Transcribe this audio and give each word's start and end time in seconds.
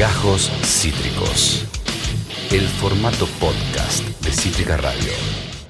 Gajos 0.00 0.50
Cítricos. 0.64 1.66
El 2.50 2.62
formato 2.62 3.26
podcast 3.38 4.02
de 4.24 4.30
Cítrica 4.32 4.78
Radio. 4.78 5.12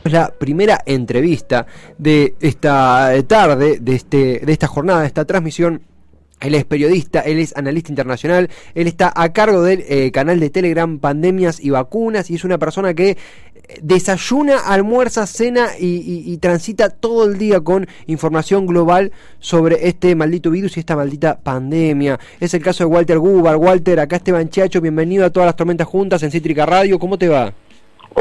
La 0.04 0.28
primera 0.28 0.80
entrevista 0.86 1.66
de 1.98 2.36
esta 2.40 3.12
tarde, 3.26 3.80
de, 3.80 3.96
este, 3.96 4.38
de 4.38 4.52
esta 4.52 4.68
jornada, 4.68 5.00
de 5.00 5.08
esta 5.08 5.24
transmisión 5.24 5.82
él 6.40 6.54
es 6.54 6.64
periodista, 6.64 7.20
él 7.20 7.38
es 7.38 7.56
analista 7.56 7.90
internacional, 7.90 8.50
él 8.74 8.86
está 8.86 9.12
a 9.14 9.32
cargo 9.32 9.62
del 9.62 9.84
eh, 9.88 10.10
canal 10.10 10.40
de 10.40 10.50
Telegram 10.50 10.98
Pandemias 10.98 11.60
y 11.60 11.70
Vacunas 11.70 12.30
y 12.30 12.34
es 12.34 12.44
una 12.44 12.58
persona 12.58 12.94
que 12.94 13.16
desayuna, 13.82 14.58
almuerza, 14.58 15.26
cena 15.26 15.68
y, 15.78 16.36
transita 16.38 16.90
todo 16.90 17.26
el 17.26 17.38
día 17.38 17.60
con 17.60 17.86
información 18.06 18.66
global 18.66 19.12
sobre 19.38 19.88
este 19.88 20.14
maldito 20.14 20.50
virus 20.50 20.76
y 20.76 20.80
esta 20.80 20.96
maldita 20.96 21.38
pandemia. 21.38 22.18
Es 22.40 22.54
el 22.54 22.62
caso 22.62 22.84
de 22.84 22.88
Walter 22.88 23.18
Gubar. 23.18 23.56
Walter, 23.56 24.00
acá 24.00 24.16
Esteban 24.16 24.48
Chacho, 24.48 24.80
bienvenido 24.80 25.24
a 25.24 25.30
todas 25.30 25.46
las 25.46 25.56
tormentas 25.56 25.86
juntas 25.86 26.22
en 26.22 26.30
Cítrica 26.30 26.66
Radio. 26.66 26.98
¿Cómo 26.98 27.18
te 27.18 27.28
va? 27.28 27.52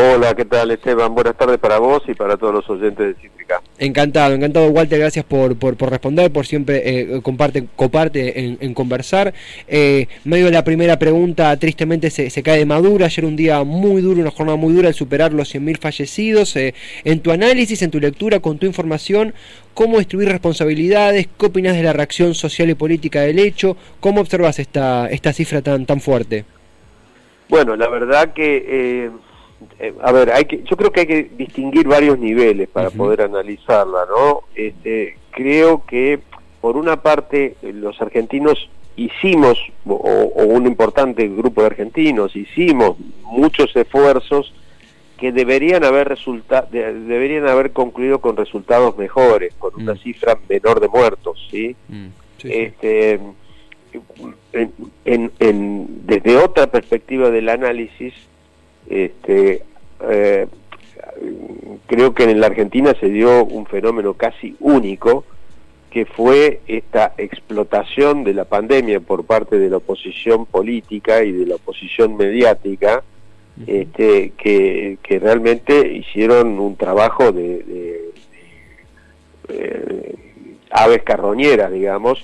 Hola, 0.02 0.34
¿qué 0.34 0.45
tal 0.45 0.71
Esteban? 0.71 1.13
Buenas 1.13 1.35
tardes 1.35 1.58
para 1.58 1.77
vos 1.77 2.02
y 2.08 2.13
para 2.13 2.38
todos 2.38 2.53
los 2.53 2.70
oyentes 2.70 3.05
de 3.05 3.21
Cítrica. 3.21 3.62
Encantado, 3.77 4.34
encantado 4.34 4.70
Walter, 4.70 4.98
gracias 4.98 5.25
por, 5.25 5.58
por, 5.58 5.75
responder, 5.91 6.31
por 6.31 6.45
siempre 6.45 6.81
eh, 6.85 7.22
comparte, 7.22 7.67
coparte 7.75 8.58
en, 8.62 8.73
conversar. 8.73 9.34
Eh, 9.67 10.08
medio 10.23 10.45
de 10.45 10.52
la 10.52 10.63
primera 10.63 10.98
pregunta, 10.98 11.53
tristemente 11.58 12.12
se, 12.12 12.30
se, 12.30 12.44
cae 12.44 12.59
de 12.59 12.66
madura, 12.66 13.08
ayer 13.08 13.25
un 13.25 13.35
día 13.35 13.62
muy 13.66 14.02
duro, 14.02 14.22
una 14.22 14.31
jornada 14.31 14.58
muy 14.58 14.73
dura, 14.73 14.88
al 14.88 14.94
superar 14.94 15.34
los 15.34 15.53
100.000 15.53 15.77
fallecidos. 15.80 16.55
Eh, 16.55 16.73
en 17.03 17.20
tu 17.20 17.31
análisis, 17.31 17.81
en 17.81 17.91
tu 17.91 18.00
lectura, 18.00 18.39
con 18.39 18.58
tu 18.58 18.66
información, 18.66 19.34
¿cómo 19.73 19.97
distribuir 19.97 20.30
responsabilidades? 20.30 21.27
¿Qué 21.38 21.45
opinas 21.45 21.75
de 21.75 21.84
la 21.84 21.91
reacción 21.91 22.36
social 22.36 22.70
y 22.70 22.75
política 22.75 23.20
del 23.20 23.38
hecho? 23.38 23.75
¿Cómo 24.00 24.22
observas 24.22 24.59
esta, 24.59 25.09
esta 25.09 25.34
cifra 25.34 25.61
tan, 25.61 25.86
tan 25.86 26.00
fuerte? 26.00 26.45
Bueno, 27.50 27.75
la 27.75 27.89
verdad 27.89 28.31
que 28.31 29.09
eh, 29.79 29.93
a 30.02 30.11
ver, 30.11 30.31
hay 30.31 30.45
que, 30.45 30.63
yo 30.63 30.77
creo 30.77 30.91
que 30.91 31.02
hay 31.02 31.07
que 31.07 31.23
distinguir 31.38 31.88
varios 31.88 32.17
niveles 32.19 32.69
para 32.69 32.89
poder 32.89 33.21
analizarla, 33.21 34.05
¿no? 34.09 34.43
Este, 34.55 35.17
creo 35.31 35.83
que 35.85 36.19
por 36.61 36.77
una 36.77 37.02
parte 37.02 37.55
los 37.61 38.02
argentinos 38.02 38.69
hicimos, 38.95 39.57
o, 39.85 40.43
un 40.45 40.65
importante 40.65 41.27
grupo 41.27 41.61
de 41.61 41.67
argentinos, 41.67 42.35
hicimos 42.35 42.97
muchos 43.23 43.75
esfuerzos 43.75 44.53
que 45.17 45.31
deberían 45.33 45.83
haber 45.83 46.07
resulta 46.07 46.61
deberían 46.61 47.47
haber 47.47 47.71
concluido 47.71 48.19
con 48.19 48.37
resultados 48.37 48.97
mejores, 48.97 49.53
con 49.55 49.75
una 49.75 49.93
mm. 49.93 49.97
cifra 49.97 50.39
menor 50.47 50.80
de 50.80 50.87
muertos, 50.87 51.45
¿sí? 51.52 51.75
Mm, 51.89 52.07
este, 52.43 53.19
en, 55.05 56.05
desde 56.05 56.37
otra 56.37 56.67
perspectiva 56.67 57.30
del 57.30 57.49
análisis, 57.49 58.13
este, 58.88 59.63
eh, 60.02 60.47
creo 61.88 62.13
que 62.13 62.23
en 62.23 62.39
la 62.39 62.47
Argentina 62.47 62.94
se 62.99 63.09
dio 63.09 63.44
un 63.44 63.66
fenómeno 63.66 64.13
casi 64.13 64.55
único, 64.59 65.25
que 65.89 66.05
fue 66.05 66.61
esta 66.67 67.13
explotación 67.17 68.23
de 68.23 68.33
la 68.33 68.45
pandemia 68.45 68.99
por 68.99 69.25
parte 69.25 69.58
de 69.58 69.69
la 69.69 69.77
oposición 69.77 70.45
política 70.45 71.23
y 71.23 71.31
de 71.31 71.47
la 71.47 71.55
oposición 71.55 72.16
mediática, 72.16 73.03
este, 73.66 74.31
que, 74.38 74.97
realmente 75.19 75.91
hicieron 75.91 76.59
un 76.59 76.75
trabajo 76.75 77.31
de, 77.31 78.11
eh, 79.49 80.16
aves 80.71 81.02
carroñeras, 81.03 81.71
digamos, 81.71 82.23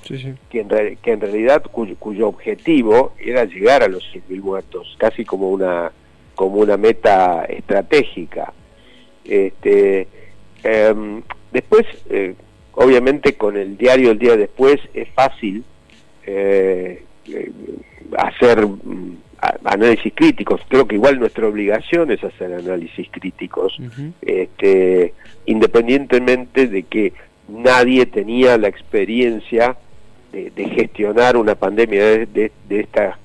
Que, 0.49 0.59
en 0.59 0.97
que 0.97 1.11
en 1.11 1.21
realidad 1.21 1.63
cuyo, 1.63 1.95
cuyo 1.97 2.27
objetivo 2.27 3.13
era 3.19 3.45
llegar 3.45 3.81
a 3.81 3.87
los 3.87 4.03
100.000 4.13 4.41
muertos, 4.41 4.95
casi 4.99 5.25
como 5.25 5.49
una 5.49 5.91
como 6.35 6.57
una 6.57 6.77
meta 6.77 7.45
estratégica. 7.45 8.53
Este, 9.23 10.07
em, 10.63 11.21
después, 11.51 11.85
eh, 12.09 12.35
obviamente 12.73 13.35
con 13.35 13.57
el 13.57 13.77
diario 13.77 14.11
el 14.11 14.19
día 14.19 14.35
después 14.35 14.79
es 14.93 15.09
fácil 15.09 15.63
eh, 16.25 17.03
eh, 17.27 17.51
hacer 18.17 18.65
mm, 18.65 19.17
análisis 19.63 20.13
críticos. 20.13 20.61
Creo 20.67 20.87
que 20.87 20.95
igual 20.95 21.19
nuestra 21.19 21.47
obligación 21.47 22.11
es 22.11 22.23
hacer 22.23 22.53
análisis 22.53 23.07
críticos, 23.11 23.77
este, 24.21 25.13
independientemente 25.45 26.67
de 26.67 26.83
que 26.83 27.13
nadie 27.47 28.05
tenía 28.05 28.57
la 28.57 28.67
experiencia 28.67 29.77
de, 30.31 30.51
gestionar 30.69 31.37
una 31.37 31.55
pandemia 31.55 32.03
de, 32.03 32.25
de, 32.25 32.51
de 32.67 32.79
estas 32.81 33.17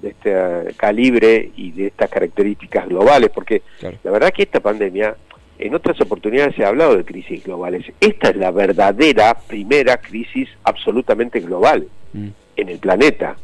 de 0.00 0.08
este 0.08 0.74
calibre 0.76 1.50
y 1.56 1.72
de 1.72 1.88
estas 1.88 2.10
características 2.10 2.88
globales, 2.88 3.30
porque 3.30 3.62
la 3.80 4.10
verdad 4.10 4.32
que 4.32 4.42
esta 4.42 4.60
pandemia, 4.60 5.16
en 5.58 5.74
otras 5.74 6.00
oportunidades 6.00 6.54
se 6.54 6.64
ha 6.64 6.68
hablado 6.68 6.96
de 6.96 7.04
crisis 7.04 7.44
globales, 7.44 7.84
esta 8.00 8.30
es 8.30 8.36
la 8.36 8.50
verdadera 8.50 9.34
primera 9.34 9.98
crisis 9.98 10.48
absolutamente 10.64 11.40
global 11.40 11.86
mm. 12.12 12.28
en 12.56 12.68
el 12.68 12.78
planeta, 12.78 13.36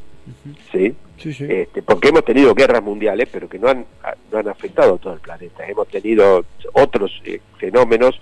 ¿sí? 0.71 0.94
Este, 1.25 1.82
porque 1.82 2.09
hemos 2.09 2.25
tenido 2.25 2.54
guerras 2.54 2.82
mundiales, 2.82 3.28
pero 3.31 3.48
que 3.48 3.59
no 3.59 3.69
han, 3.69 3.87
no 4.31 4.38
han 4.38 4.48
afectado 4.48 4.94
a 4.94 4.98
todo 4.98 5.15
el 5.15 5.21
planeta, 5.21 5.66
hemos 5.66 5.87
tenido 5.88 6.44
otros 6.72 7.12
eh, 7.25 7.41
fenómenos, 7.59 8.21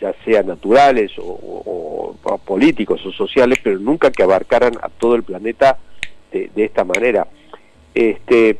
ya 0.00 0.14
sean 0.24 0.46
naturales 0.46 1.12
o, 1.18 2.16
políticos 2.44 3.04
o 3.06 3.12
sociales, 3.12 3.58
pero 3.62 3.78
nunca 3.78 4.10
que 4.10 4.22
abarcaran 4.22 4.72
a 4.82 4.88
todo 4.88 5.14
el 5.14 5.22
planeta 5.22 5.78
de, 6.32 6.50
de 6.54 6.64
esta 6.64 6.84
manera. 6.84 7.26
Este, 7.94 8.58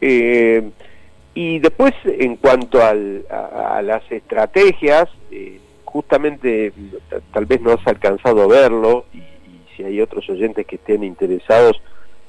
eh, 0.00 0.70
y 1.34 1.58
después, 1.60 1.92
en 2.04 2.36
cuanto 2.36 2.84
al, 2.84 3.24
a, 3.30 3.80
las 3.82 4.02
estrategias, 4.10 5.08
eh, 5.30 5.58
justamente 5.84 6.72
tal 7.32 7.46
vez 7.46 7.60
no 7.60 7.72
has 7.72 7.86
alcanzado 7.86 8.42
a 8.42 8.46
verlo, 8.46 9.06
y, 9.14 9.22
si 9.76 9.84
hay 9.84 10.00
otros 10.00 10.28
oyentes 10.28 10.66
que 10.66 10.76
estén 10.76 11.02
interesados, 11.02 11.80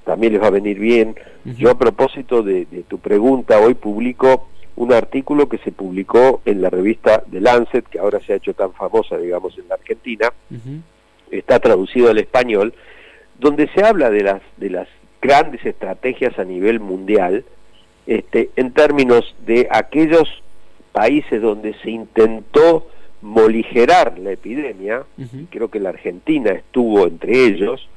también 0.05 0.33
les 0.33 0.41
va 0.41 0.47
a 0.47 0.51
venir 0.51 0.79
bien. 0.79 1.15
Yo 1.43 1.71
a 1.71 1.77
propósito 1.77 2.41
de, 2.41 2.65
tu 2.87 2.99
pregunta, 2.99 3.59
hoy 3.59 3.73
publico 3.73 4.47
un 4.75 4.93
artículo 4.93 5.49
que 5.49 5.57
se 5.59 5.71
publicó 5.71 6.41
en 6.45 6.61
la 6.61 6.69
revista 6.69 7.23
The 7.29 7.41
Lancet, 7.41 7.85
que 7.85 7.99
ahora 7.99 8.19
se 8.21 8.33
ha 8.33 8.35
hecho 8.37 8.53
tan 8.53 8.73
famosa, 8.73 9.17
digamos, 9.17 9.57
en 9.57 9.67
la 9.67 9.75
Argentina, 9.75 10.31
está 11.31 11.59
traducido 11.59 12.09
al 12.09 12.17
español, 12.17 12.73
donde 13.39 13.67
se 13.69 13.83
habla 13.83 14.09
de 14.09 14.23
las, 14.23 14.41
de 14.57 14.69
las 14.69 14.87
grandes 15.23 15.65
estrategias 15.65 16.37
a 16.37 16.43
nivel 16.43 16.81
mundial 16.81 17.45
este, 18.05 18.49
en 18.57 18.71
términos 18.73 19.33
de 19.45 19.69
aquellos 19.71 20.27
países 20.91 21.41
donde 21.41 21.73
se 21.81 21.89
intentó 21.89 22.87
moligerar 23.21 24.19
la 24.19 24.31
epidemia, 24.31 25.03
creo 25.49 25.69
que 25.69 25.79
la 25.79 25.89
Argentina 25.89 26.51
estuvo 26.51 27.07
entre 27.07 27.45
ellos, 27.45 27.87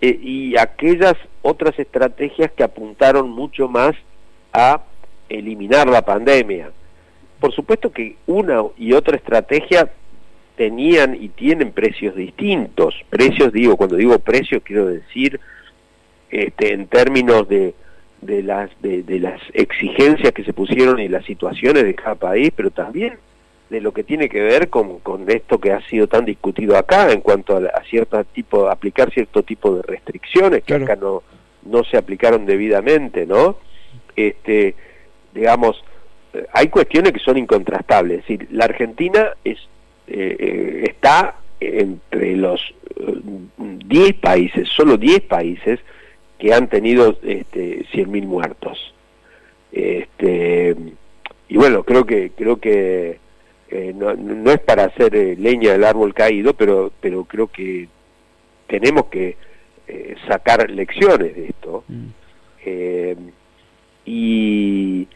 eh, 0.00 0.18
y 0.22 0.56
aquellas 0.56 1.16
otras 1.42 1.78
estrategias 1.78 2.50
que 2.52 2.62
apuntaron 2.62 3.28
mucho 3.28 3.68
más 3.68 3.94
a 4.54 4.80
eliminar 5.28 5.86
la 5.86 6.02
pandemia. 6.02 6.70
Por 7.40 7.52
supuesto 7.52 7.92
que 7.92 8.16
una 8.26 8.62
y 8.78 8.94
otra 8.94 9.16
estrategia 9.16 9.92
tenían 10.56 11.14
y 11.14 11.28
tienen 11.28 11.72
precios 11.72 12.16
distintos. 12.16 12.94
Precios, 13.10 13.52
digo, 13.52 13.76
cuando 13.76 13.96
digo 13.96 14.18
precios 14.18 14.62
quiero 14.64 14.86
decir 14.86 15.38
este, 16.34 16.72
en 16.72 16.88
términos 16.88 17.48
de, 17.48 17.74
de 18.20 18.42
las, 18.42 18.68
de, 18.80 19.04
las 19.20 19.40
exigencias 19.52 20.32
que 20.32 20.42
se 20.42 20.52
pusieron 20.52 20.98
y 20.98 21.08
las 21.08 21.24
situaciones 21.24 21.84
de 21.84 21.94
cada 21.94 22.16
país, 22.16 22.50
pero 22.56 22.72
también 22.72 23.14
de 23.70 23.80
lo 23.80 23.92
que 23.92 24.02
tiene 24.02 24.28
que 24.28 24.40
ver 24.40 24.68
con, 24.68 24.98
con 24.98 25.30
esto 25.30 25.60
que 25.60 25.70
ha 25.70 25.80
sido 25.82 26.08
tan 26.08 26.24
discutido 26.24 26.76
acá 26.76 27.12
en 27.12 27.20
cuanto 27.20 27.56
a, 27.56 27.84
cierto 27.84 28.22
tipo, 28.24 28.68
aplicar 28.68 29.12
cierto 29.12 29.44
tipo 29.44 29.76
de 29.76 29.82
restricciones 29.82 30.64
que 30.64 30.74
acá 30.74 30.96
no, 30.96 31.22
no 31.62 31.84
se 31.84 31.96
aplicaron 31.96 32.46
debidamente, 32.46 33.26
¿no? 33.26 33.56
Este, 34.16 34.74
digamos, 35.32 35.84
hay 36.52 36.66
cuestiones 36.66 37.12
que 37.12 37.20
son 37.20 37.38
incontrastables. 37.38 38.18
Es 38.18 38.26
decir, 38.26 38.48
la 38.50 38.64
Argentina 38.64 39.30
es, 39.44 39.58
eh, 40.08 40.36
eh, 40.38 40.84
está 40.90 41.36
entre 41.60 42.36
los 42.36 42.60
10 43.58 44.10
eh, 44.10 44.14
países, 44.14 44.68
solo 44.68 44.96
10 44.96 45.20
países, 45.22 45.78
que 46.38 46.52
han 46.52 46.68
tenido 46.68 47.16
este, 47.22 47.84
100.000 47.92 48.22
muertos. 48.24 48.94
Este, 49.72 50.76
y 51.48 51.56
bueno, 51.56 51.82
creo 51.82 52.06
que 52.06 52.30
creo 52.30 52.56
que 52.58 53.18
eh, 53.68 53.92
no, 53.94 54.14
no, 54.14 54.52
es 54.52 54.60
para 54.60 54.84
hacer 54.84 55.16
eh, 55.16 55.36
leña 55.36 55.72
del 55.72 55.84
árbol 55.84 56.14
caído, 56.14 56.54
pero 56.54 56.92
pero 57.00 57.24
creo 57.24 57.48
que 57.48 57.88
tenemos 58.68 59.06
que 59.06 59.36
eh, 59.88 60.14
sacar 60.28 60.70
lecciones 60.70 61.34
de 61.34 61.46
esto. 61.46 61.84
Mm. 61.88 62.08
y 64.06 65.08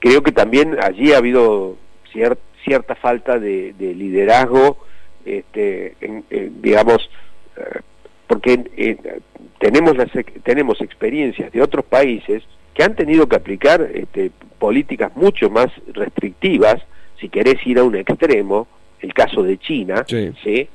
creo 0.00 0.22
que 0.22 0.32
también 0.32 0.76
allí 0.80 1.12
ha 1.12 1.18
habido 1.18 1.76
cierta 2.12 2.94
falta 2.94 3.38
de, 3.38 3.74
liderazgo, 3.78 4.78
este, 5.24 5.94
digamos, 6.60 7.08
porque 8.30 8.62
eh, 8.76 8.96
tenemos, 9.58 9.96
las, 9.96 10.08
tenemos 10.44 10.80
experiencias 10.80 11.50
de 11.50 11.60
otros 11.60 11.84
países 11.84 12.44
que 12.72 12.84
han 12.84 12.94
tenido 12.94 13.28
que 13.28 13.34
aplicar 13.34 13.82
este, 13.92 14.30
políticas 14.56 15.10
mucho 15.16 15.50
más 15.50 15.66
restrictivas, 15.92 16.76
si 17.18 17.28
querés 17.28 17.56
ir 17.66 17.80
a 17.80 17.82
un 17.82 17.96
extremo, 17.96 18.68
el 19.00 19.12
caso 19.14 19.42
de 19.42 19.58
China, 19.58 20.04
sí. 20.06 20.68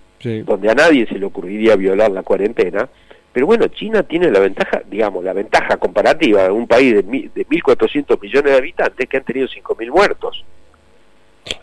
donde 0.44 0.70
a 0.70 0.76
nadie 0.76 1.08
se 1.08 1.18
le 1.18 1.26
ocurriría 1.26 1.78
violar 1.78 2.12
la 2.12 2.24
cuarentena, 2.24 2.90
pero 3.32 3.46
bueno, 3.46 3.70
China 3.70 4.04
tiene 4.04 4.30
la 4.30 4.42
ventaja, 4.42 4.82
digamos, 4.92 5.24
la 5.24 5.32
ventaja 5.32 5.78
comparativa 5.78 6.44
de 6.44 6.52
un 6.52 6.68
país 6.68 6.94
de, 6.94 7.04
de 7.04 7.48
1.400 7.48 8.22
millones 8.22 8.52
de 8.52 8.58
habitantes 8.58 9.08
que 9.08 9.16
han 9.16 9.24
tenido 9.24 9.48
5.000 9.48 9.92
muertos. 9.92 10.44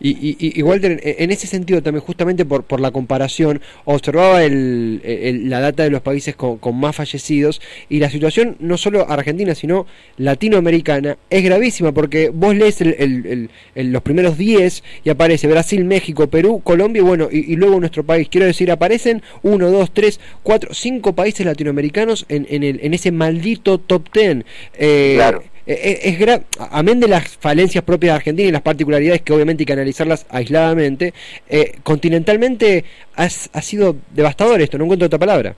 Y, 0.00 0.36
y, 0.38 0.62
Walter, 0.62 1.00
en 1.02 1.30
ese 1.30 1.46
sentido 1.46 1.82
también, 1.82 2.04
justamente 2.04 2.44
por, 2.44 2.64
por 2.64 2.80
la 2.80 2.90
comparación, 2.90 3.60
observaba 3.84 4.44
el, 4.44 5.00
la 5.48 5.60
data 5.60 5.82
de 5.84 5.90
los 5.90 6.02
países 6.02 6.34
con, 6.36 6.58
más 6.74 6.96
fallecidos 6.96 7.60
y 7.88 7.98
la 7.98 8.10
situación 8.10 8.56
no 8.60 8.76
solo 8.76 9.08
argentina, 9.08 9.54
sino 9.54 9.86
latinoamericana 10.16 11.18
es 11.30 11.44
gravísima 11.44 11.92
porque 11.92 12.30
vos 12.30 12.54
lees 12.54 12.80
el, 12.80 13.50
los 13.74 14.02
primeros 14.02 14.38
10 14.38 14.82
y 15.04 15.10
aparece 15.10 15.46
Brasil, 15.46 15.84
México, 15.84 16.28
Perú, 16.28 16.60
Colombia 16.62 17.02
bueno, 17.02 17.28
y, 17.30 17.54
luego 17.56 17.78
nuestro 17.78 18.04
país. 18.04 18.28
Quiero 18.28 18.46
decir, 18.46 18.70
aparecen 18.70 19.22
1, 19.42 19.70
2, 19.70 19.90
3, 19.92 20.20
4, 20.42 20.74
5 20.74 21.14
países 21.14 21.44
latinoamericanos 21.46 22.26
en, 22.28 22.46
en, 22.50 22.62
el, 22.62 22.80
en 22.82 22.94
ese 22.94 23.12
maldito 23.12 23.78
top 23.78 24.12
10. 24.12 24.44
Eh, 24.78 25.14
claro 25.16 25.42
eh, 25.66 26.00
eh, 26.04 26.18
es, 26.18 26.68
amén 26.72 26.98
de 26.98 27.08
las 27.08 27.36
falencias 27.36 27.84
propias 27.84 28.12
de 28.12 28.16
Argentina 28.16 28.48
y 28.48 28.52
las 28.52 28.62
particularidades 28.62 29.22
que 29.22 29.32
obviamente 29.32 29.62
hay 29.62 29.66
que 29.66 29.72
analizarlas 29.72 30.26
aisladamente, 30.28 31.14
eh, 31.48 31.76
continentalmente 31.82 32.84
ha 33.14 33.28
sido 33.28 33.96
devastador 34.10 34.60
esto, 34.60 34.78
no 34.78 34.84
encuentro 34.84 35.06
otra 35.06 35.18
palabra. 35.18 35.54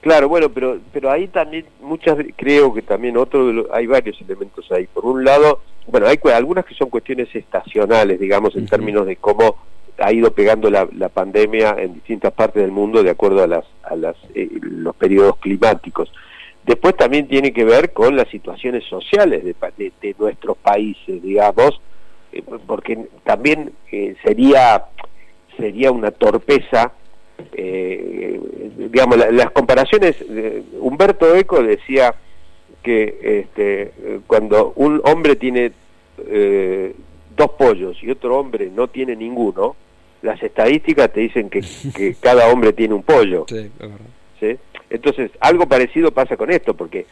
Claro, 0.00 0.28
bueno, 0.28 0.48
pero 0.50 0.78
pero 0.92 1.10
ahí 1.10 1.26
también 1.26 1.66
muchas 1.80 2.16
creo 2.36 2.72
que 2.72 2.82
también 2.82 3.16
otro 3.16 3.52
de 3.52 3.64
hay 3.72 3.86
varios 3.86 4.20
elementos 4.20 4.70
ahí. 4.70 4.86
Por 4.86 5.04
un 5.04 5.24
lado, 5.24 5.62
bueno, 5.88 6.06
hay 6.06 6.18
algunas 6.32 6.64
que 6.64 6.74
son 6.74 6.90
cuestiones 6.90 7.34
estacionales, 7.34 8.20
digamos, 8.20 8.54
en 8.54 8.66
términos 8.66 9.06
de 9.06 9.16
cómo 9.16 9.56
ha 9.98 10.12
ido 10.12 10.30
pegando 10.30 10.70
la, 10.70 11.08
pandemia 11.08 11.74
en 11.78 11.94
distintas 11.94 12.32
partes 12.32 12.62
del 12.62 12.70
mundo 12.70 13.02
de 13.02 13.10
acuerdo 13.10 13.42
a 13.42 13.46
las 13.48 13.64
a 13.82 13.96
las 13.96 14.14
los 14.34 14.94
periodos 14.94 15.38
climáticos. 15.38 16.12
Después 16.66 16.96
también 16.96 17.28
tiene 17.28 17.52
que 17.52 17.64
ver 17.64 17.92
con 17.92 18.16
las 18.16 18.28
situaciones 18.28 18.82
sociales 18.84 19.44
de, 19.44 20.14
nuestros 20.18 20.56
países, 20.58 21.22
digamos, 21.22 21.80
eh, 22.32 22.42
porque 22.66 23.06
también 23.22 23.72
eh, 23.92 24.16
sería, 24.24 24.86
sería 25.56 25.92
una 25.92 26.10
torpeza, 26.10 26.92
eh, 27.52 28.40
digamos, 28.90 29.16
las 29.30 29.52
comparaciones, 29.52 30.16
Humberto 30.80 31.36
Eco 31.36 31.62
decía 31.62 32.16
que 32.82 33.16
este, 33.22 33.92
cuando 34.26 34.72
un 34.74 35.00
hombre 35.04 35.36
tiene 35.36 35.70
dos 37.36 37.50
pollos 37.56 37.96
y 38.02 38.10
otro 38.10 38.40
hombre 38.40 38.72
no 38.74 38.88
tiene 38.88 39.14
ninguno, 39.14 39.76
las 40.22 40.42
estadísticas 40.42 41.12
te 41.12 41.20
dicen 41.20 41.48
que, 41.48 41.62
que 41.94 42.16
cada 42.20 42.48
hombre 42.48 42.72
tiene 42.72 42.94
un 42.94 43.04
pollo. 43.04 43.44
Sí, 43.48 43.70
verdad. 43.78 43.98
¿Sí? 44.40 44.56
Entonces, 44.90 45.30
algo 45.40 45.66
parecido 45.66 46.12
pasa 46.12 46.36
con 46.36 46.50
esto, 46.50 46.74
porque 46.74 47.06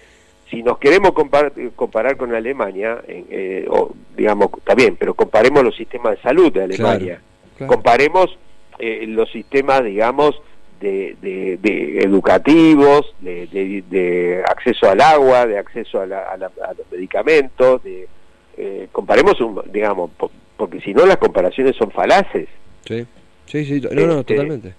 si 0.51 0.63
nos 0.63 0.79
queremos 0.79 1.13
comparar, 1.13 2.17
con 2.17 2.35
Alemania, 2.35 2.99
eh, 3.09 3.67
o, 3.69 3.93
digamos, 4.17 4.51
está 4.57 4.75
bien, 4.75 4.97
pero 4.97 5.15
comparemos 5.15 5.65
los 5.65 5.77
sistemas 5.77 6.17
de 6.17 6.23
salud 6.23 6.53
de 6.53 6.63
Alemania, 6.63 7.21
comparemos 7.67 8.39
eh, 8.79 9.05
los 9.07 9.31
sistemas, 9.33 9.85
digamos, 9.85 10.41
de, 10.81 11.99
educativos, 12.03 13.15
de, 13.21 14.43
acceso 14.47 14.91
al 14.91 15.01
agua, 15.01 15.47
de 15.47 15.59
acceso 15.59 16.01
a, 16.01 16.07
los 16.37 16.91
medicamentos, 16.91 17.83
de, 17.83 18.09
eh, 18.57 18.89
comparemos, 18.93 19.41
un, 19.41 19.61
digamos, 19.73 20.11
porque 20.57 20.81
si 20.81 20.95
no 20.95 21.07
las 21.07 21.17
comparaciones 21.17 21.77
son 21.77 21.91
falaces. 21.91 22.49
Sí, 22.85 23.07
sí, 23.47 23.65
sí, 23.65 23.81
no, 23.81 24.07
no, 24.07 24.21
este, 24.21 24.35
totalmente. 24.35 24.75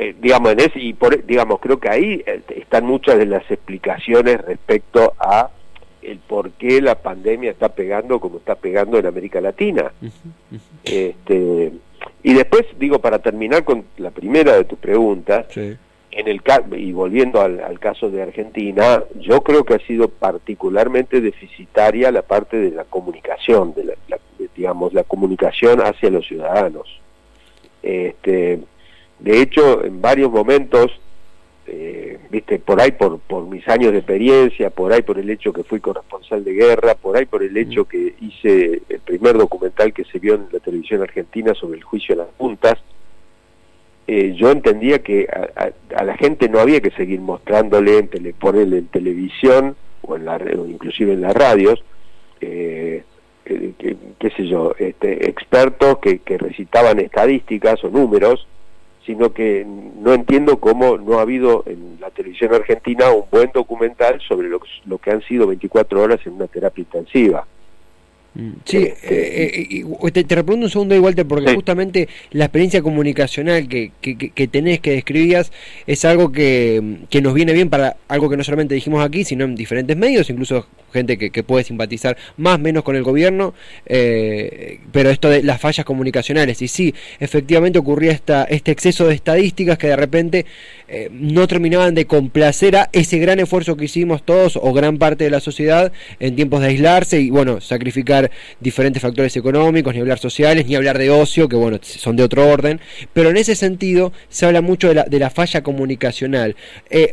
Eh, 0.00 0.14
digamos, 0.20 0.52
en 0.52 0.60
ese, 0.60 0.78
y 0.78 0.92
por, 0.92 1.26
digamos, 1.26 1.58
creo 1.58 1.80
que 1.80 1.88
ahí 1.88 2.22
eh, 2.24 2.40
están 2.54 2.86
muchas 2.86 3.18
de 3.18 3.26
las 3.26 3.42
explicaciones 3.50 4.40
respecto 4.42 5.14
a 5.18 5.50
el 6.02 6.18
por 6.18 6.52
qué 6.52 6.80
la 6.80 6.94
pandemia 6.94 7.50
está 7.50 7.70
pegando 7.70 8.20
como 8.20 8.38
está 8.38 8.54
pegando 8.54 8.96
en 8.96 9.06
América 9.06 9.40
Latina. 9.40 9.90
Este, 10.84 11.72
y 12.22 12.32
después, 12.32 12.64
digo, 12.78 13.00
para 13.00 13.18
terminar 13.18 13.64
con 13.64 13.86
la 13.96 14.12
primera 14.12 14.56
de 14.56 14.64
tus 14.64 14.78
preguntas, 14.78 15.46
en 15.56 16.28
el 16.28 16.42
y 16.76 16.92
volviendo 16.92 17.40
al, 17.40 17.80
caso 17.80 18.08
de 18.08 18.22
Argentina, 18.22 19.02
yo 19.16 19.42
creo 19.42 19.64
que 19.64 19.74
ha 19.74 19.80
sido 19.80 20.08
particularmente 20.08 21.20
deficitaria 21.20 22.12
la 22.12 22.22
parte 22.22 22.56
de 22.56 22.70
la 22.70 22.84
comunicación, 22.84 23.74
de 23.74 23.84
la, 23.84 23.94
digamos, 24.56 24.94
la 24.94 25.02
comunicación 25.02 25.80
hacia 25.80 26.08
los 26.10 26.24
ciudadanos. 26.26 27.00
Este, 27.82 28.60
de 29.18 29.42
hecho, 29.42 29.84
en 29.84 30.00
varios 30.00 30.30
momentos, 30.30 30.92
eh, 31.66 32.18
viste, 32.30 32.58
por 32.58 32.80
ahí 32.80 32.92
por, 32.92 33.18
por 33.20 33.46
mis 33.46 33.66
años 33.68 33.92
de 33.92 33.98
experiencia, 33.98 34.70
por 34.70 34.92
ahí 34.92 35.02
por 35.02 35.18
el 35.18 35.28
hecho 35.28 35.52
que 35.52 35.64
fui 35.64 35.80
corresponsal 35.80 36.44
de 36.44 36.52
guerra, 36.52 36.94
por 36.94 37.16
ahí 37.16 37.26
por 37.26 37.42
el 37.42 37.56
hecho 37.56 37.84
que 37.84 38.14
hice 38.20 38.82
el 38.88 39.00
primer 39.00 39.36
documental 39.36 39.92
que 39.92 40.04
se 40.04 40.18
vio 40.18 40.34
en 40.34 40.46
la 40.52 40.60
televisión 40.60 41.02
argentina 41.02 41.54
sobre 41.54 41.78
el 41.78 41.84
juicio 41.84 42.14
de 42.14 42.22
las 42.22 42.30
juntas, 42.38 42.78
eh, 44.06 44.34
yo 44.34 44.50
entendía 44.50 45.00
que 45.00 45.28
a, 45.28 46.02
la 46.02 46.16
gente 46.16 46.48
no 46.48 46.60
había 46.60 46.80
que 46.80 46.90
seguir 46.92 47.20
mostrándole, 47.20 47.98
en 47.98 48.08
tele, 48.08 48.32
ponerle 48.32 48.78
en 48.78 48.86
televisión 48.86 49.76
o 50.00 50.16
en 50.16 50.24
la 50.24 50.40
inclusive 50.66 51.12
en 51.12 51.20
las 51.20 51.34
radios, 51.34 51.84
eh, 52.40 53.02
qué 53.44 54.30
sé 54.36 54.46
yo, 54.46 54.74
este, 54.78 55.28
expertos 55.28 55.98
que, 55.98 56.20
que 56.20 56.38
recitaban 56.38 56.98
estadísticas 57.00 57.82
o 57.84 57.90
números 57.90 58.46
sino 59.08 59.32
que 59.32 59.64
no 59.64 60.12
entiendo 60.12 60.60
cómo 60.60 60.98
no 60.98 61.18
ha 61.18 61.22
habido 61.22 61.62
en 61.64 61.96
la 61.98 62.10
televisión 62.10 62.52
argentina 62.52 63.10
un 63.10 63.24
buen 63.30 63.50
documental 63.54 64.20
sobre 64.20 64.50
lo, 64.50 64.60
lo 64.84 64.98
que 64.98 65.10
han 65.10 65.22
sido 65.22 65.46
24 65.46 66.02
horas 66.02 66.20
en 66.26 66.34
una 66.34 66.46
terapia 66.46 66.82
intensiva. 66.82 67.46
Sí, 68.64 68.76
eh, 68.76 68.94
eh, 69.02 69.84
eh, 69.84 70.10
te, 70.12 70.22
te 70.22 70.34
repregunto 70.36 70.66
un 70.66 70.70
segundo 70.70 70.94
igual, 70.94 71.16
porque 71.26 71.52
justamente 71.56 72.08
la 72.30 72.44
experiencia 72.44 72.82
comunicacional 72.82 73.66
que, 73.66 73.90
que, 74.00 74.46
tenés, 74.46 74.78
que 74.78 74.92
describías, 74.92 75.50
es 75.88 76.04
algo 76.04 76.30
que, 76.30 76.98
que, 77.10 77.20
nos 77.20 77.34
viene 77.34 77.52
bien 77.52 77.68
para 77.68 77.96
algo 78.06 78.30
que 78.30 78.36
no 78.36 78.44
solamente 78.44 78.76
dijimos 78.76 79.04
aquí, 79.04 79.24
sino 79.24 79.44
en 79.44 79.56
diferentes 79.56 79.96
medios, 79.96 80.30
incluso 80.30 80.68
gente 80.92 81.18
que, 81.18 81.42
puede 81.42 81.64
simpatizar 81.64 82.16
más 82.36 82.60
menos 82.60 82.84
con 82.84 82.94
el 82.94 83.02
gobierno, 83.02 83.54
pero 83.84 85.10
esto 85.10 85.30
de 85.30 85.42
las 85.42 85.60
fallas 85.60 85.84
comunicacionales, 85.84 86.62
y 86.62 86.68
sí, 86.68 86.94
efectivamente 87.18 87.80
ocurría 87.80 88.12
esta, 88.12 88.44
este 88.44 88.70
exceso 88.70 89.08
de 89.08 89.14
estadísticas 89.14 89.78
que 89.78 89.88
de 89.88 89.96
repente 89.96 90.46
no 91.10 91.48
terminaban 91.48 91.94
de 91.94 92.06
complacer 92.06 92.76
a 92.76 92.88
ese 92.92 93.18
gran 93.18 93.40
esfuerzo 93.40 93.76
que 93.76 93.86
hicimos 93.86 94.22
todos 94.22 94.56
o 94.56 94.72
gran 94.72 94.98
parte 94.98 95.24
de 95.24 95.30
la 95.30 95.40
sociedad 95.40 95.92
en 96.20 96.36
tiempos 96.36 96.60
de 96.60 96.68
aislarse 96.68 97.20
y 97.20 97.30
bueno, 97.30 97.60
sacrificar 97.60 98.27
diferentes 98.60 99.02
factores 99.02 99.36
económicos, 99.36 99.94
ni 99.94 100.00
hablar 100.00 100.18
sociales, 100.18 100.66
ni 100.66 100.74
hablar 100.74 100.98
de 100.98 101.10
ocio, 101.10 101.48
que 101.48 101.56
bueno, 101.56 101.78
son 101.82 102.16
de 102.16 102.22
otro 102.22 102.48
orden, 102.48 102.80
pero 103.12 103.30
en 103.30 103.36
ese 103.36 103.54
sentido 103.54 104.12
se 104.28 104.46
habla 104.46 104.60
mucho 104.60 104.88
de 104.88 104.94
la, 104.94 105.04
de 105.04 105.18
la 105.18 105.30
falla 105.30 105.62
comunicacional. 105.62 106.56
Eh, 106.90 107.12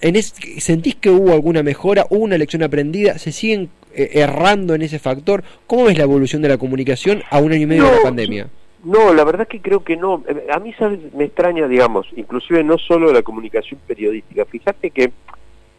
en 0.00 0.22
¿Sentís 0.22 0.96
que 0.96 1.10
hubo 1.10 1.32
alguna 1.32 1.62
mejora, 1.62 2.06
hubo 2.10 2.24
una 2.24 2.36
lección 2.36 2.62
aprendida? 2.62 3.16
¿Se 3.18 3.32
siguen 3.32 3.70
eh, 3.94 4.10
errando 4.14 4.74
en 4.74 4.82
ese 4.82 4.98
factor? 4.98 5.42
¿Cómo 5.66 5.88
es 5.88 5.96
la 5.96 6.04
evolución 6.04 6.42
de 6.42 6.48
la 6.48 6.58
comunicación 6.58 7.22
a 7.30 7.38
un 7.38 7.52
año 7.52 7.62
y 7.62 7.66
medio 7.66 7.84
de 7.84 7.96
la 7.96 8.02
pandemia? 8.02 8.48
No, 8.84 9.14
la 9.14 9.24
verdad 9.24 9.42
es 9.42 9.48
que 9.48 9.62
creo 9.62 9.82
que 9.82 9.96
no. 9.96 10.22
Eh, 10.28 10.46
a 10.52 10.58
mí 10.58 10.74
¿sabes? 10.78 10.98
me 11.14 11.24
extraña, 11.24 11.66
digamos, 11.68 12.06
inclusive 12.16 12.62
no 12.62 12.76
solo 12.76 13.12
la 13.12 13.22
comunicación 13.22 13.80
periodística. 13.86 14.44
Fíjate 14.44 14.90
que 14.90 15.12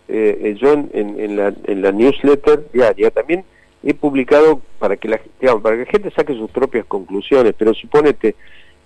yo 0.08 0.74
en, 0.74 0.90
en, 0.94 1.36
la, 1.36 1.52
en 1.66 1.82
la 1.82 1.92
newsletter 1.92 2.68
diaria 2.72 3.10
también 3.10 3.44
he 3.86 3.94
publicado 3.94 4.62
para 4.80 4.98
que 4.98 5.08
la, 5.08 5.20
para 5.62 5.78
que 5.78 5.86
la 5.86 5.92
gente 5.92 6.12
saque 6.12 6.34
sus 6.34 6.50
propias 6.50 6.86
conclusiones, 6.86 7.54
pero 7.58 7.74
suponete, 7.74 8.36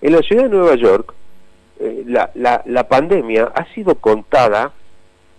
en 0.01 0.13
la 0.13 0.21
ciudad 0.21 0.43
de 0.43 0.49
Nueva 0.49 0.75
York, 0.75 1.13
eh, 1.79 2.03
la, 2.05 2.29
la, 2.35 2.61
la, 2.65 2.87
pandemia 2.87 3.51
ha 3.55 3.65
sido 3.73 3.95
contada 3.95 4.73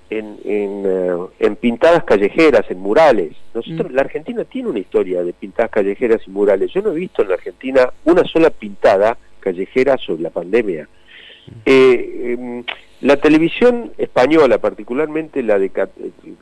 en, 0.09 0.39
en, 0.45 0.83
eh, 0.87 1.27
en, 1.39 1.57
pintadas 1.57 2.05
callejeras, 2.05 2.71
en 2.71 2.81
murales. 2.81 3.37
Nosotros, 3.53 3.91
mm. 3.91 3.95
La 3.95 4.03
Argentina 4.03 4.45
tiene 4.45 4.71
una 4.71 4.79
historia 4.79 5.23
de 5.23 5.35
pintadas 5.35 5.71
callejeras 5.71 6.23
y 6.27 6.31
murales. 6.31 6.73
Yo 6.73 6.81
no 6.81 6.93
he 6.93 6.95
visto 6.95 7.21
en 7.21 7.29
la 7.29 7.35
Argentina 7.35 7.91
una 8.05 8.25
sola 8.25 8.49
pintada 8.49 9.19
callejera 9.41 9.99
sobre 9.99 10.23
la 10.23 10.31
pandemia. 10.31 10.89
Mm. 11.47 11.53
Eh, 11.67 12.33
em, 12.33 12.65
la 13.01 13.17
televisión 13.17 13.93
española, 13.97 14.59
particularmente 14.59 15.43
la 15.43 15.59
de 15.59 15.71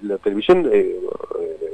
la 0.02 0.18
televisión, 0.18 0.68
eh, 0.72 0.96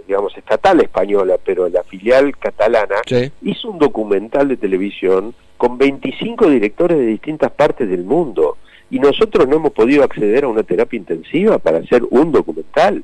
digamos, 0.07 0.37
estatal 0.37 0.81
española, 0.81 1.39
pero 1.43 1.69
la 1.69 1.83
filial 1.85 2.37
catalana, 2.37 2.97
hizo 3.43 3.71
un 3.71 3.79
documental 3.79 4.49
de 4.49 4.57
televisión 4.57 5.35
con 5.57 5.79
25 5.79 6.51
directores 6.51 6.99
de 6.99 7.07
distintas 7.07 7.51
partes 7.53 7.89
del 7.89 8.05
mundo. 8.05 8.59
y 8.91 8.99
nosotros 9.01 9.49
no 9.49 9.57
hemos 9.57 9.73
podido 9.73 10.05
acceder 10.05 10.45
a 10.45 10.49
una 10.49 10.63
terapia 10.63 10.99
intensiva 10.99 11.59
para 11.59 11.79
hacer 11.79 12.03
un 12.11 12.31
documental. 12.31 13.03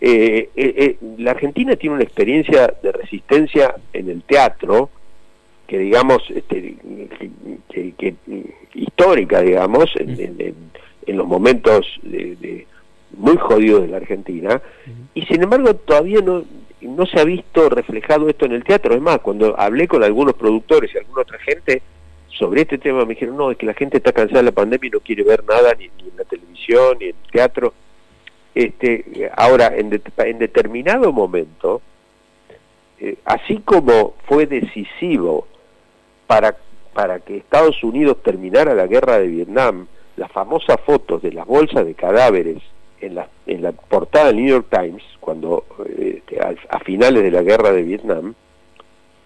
Eh, 0.00 0.50
eh, 0.54 0.74
eh, 0.76 0.96
la 1.18 1.32
Argentina 1.32 1.74
tiene 1.74 1.96
una 1.96 2.04
experiencia 2.04 2.72
de 2.82 2.92
resistencia 2.92 3.74
en 3.92 4.08
el 4.08 4.22
teatro, 4.22 4.90
que 5.66 5.78
digamos, 5.78 6.22
este, 6.30 6.76
que, 7.68 8.14
histórica, 8.74 9.42
digamos, 9.42 9.90
en, 9.96 10.54
los 11.16 11.26
momentos 11.26 11.86
de, 12.02 12.66
muy 13.16 13.36
jodidos 13.36 13.82
de 13.82 13.88
la 13.88 13.96
Argentina, 13.98 14.60
y 15.14 15.22
sin 15.22 15.42
embargo 15.42 15.74
todavía 15.74 16.20
no, 16.20 16.44
no 16.82 17.06
se 17.06 17.20
ha 17.20 17.24
visto 17.24 17.68
reflejado 17.68 18.28
esto 18.28 18.46
en 18.46 18.52
el 18.52 18.64
teatro. 18.64 18.94
Es 18.94 19.00
más, 19.00 19.18
cuando 19.20 19.58
hablé 19.58 19.88
con 19.88 20.04
algunos 20.04 20.34
productores 20.34 20.94
y 20.94 20.98
alguna 20.98 21.22
otra 21.22 21.38
gente 21.38 21.82
sobre 22.38 22.62
este 22.62 22.78
tema, 22.78 23.04
me 23.04 23.14
dijeron, 23.14 23.36
no, 23.36 23.50
es 23.50 23.56
que 23.56 23.66
la 23.66 23.74
gente 23.74 23.96
está 23.96 24.12
cansada 24.12 24.40
de 24.40 24.46
la 24.46 24.52
pandemia 24.52 24.88
y 24.88 24.90
no 24.90 25.00
quiere 25.00 25.24
ver 25.24 25.44
nada 25.44 25.74
ni, 25.76 25.86
en 25.86 26.16
la 26.16 26.24
televisión, 26.24 26.98
ni 27.00 27.06
en 27.06 27.16
el 27.24 27.30
teatro. 27.32 27.74
Este, 28.54 29.30
ahora, 29.36 29.72
en, 29.76 29.90
determinado 30.38 31.12
momento, 31.12 31.82
eh, 33.00 33.16
así 33.24 33.58
como 33.64 34.14
fue 34.26 34.46
decisivo 34.46 35.46
para, 36.26 36.56
para 36.92 37.20
que 37.20 37.38
Estados 37.38 37.82
Unidos 37.82 38.18
terminara 38.22 38.74
la 38.74 38.86
guerra 38.86 39.18
de 39.18 39.28
Vietnam, 39.28 39.86
las 40.18 40.30
famosas 40.32 40.78
fotos 40.84 41.22
de 41.22 41.32
las 41.32 41.46
bolsas 41.46 41.86
de 41.86 41.94
cadáveres 41.94 42.58
en 43.00 43.14
la, 43.14 43.28
en 43.46 43.62
la 43.62 43.72
portada 43.72 44.26
del 44.26 44.36
New 44.36 44.48
York 44.48 44.66
Times, 44.70 45.02
cuando 45.20 45.64
este, 45.96 46.40
a, 46.40 46.78
finales 46.80 47.22
de 47.22 47.30
la 47.30 47.42
guerra 47.42 47.72
de 47.72 47.82
Vietnam, 47.82 48.34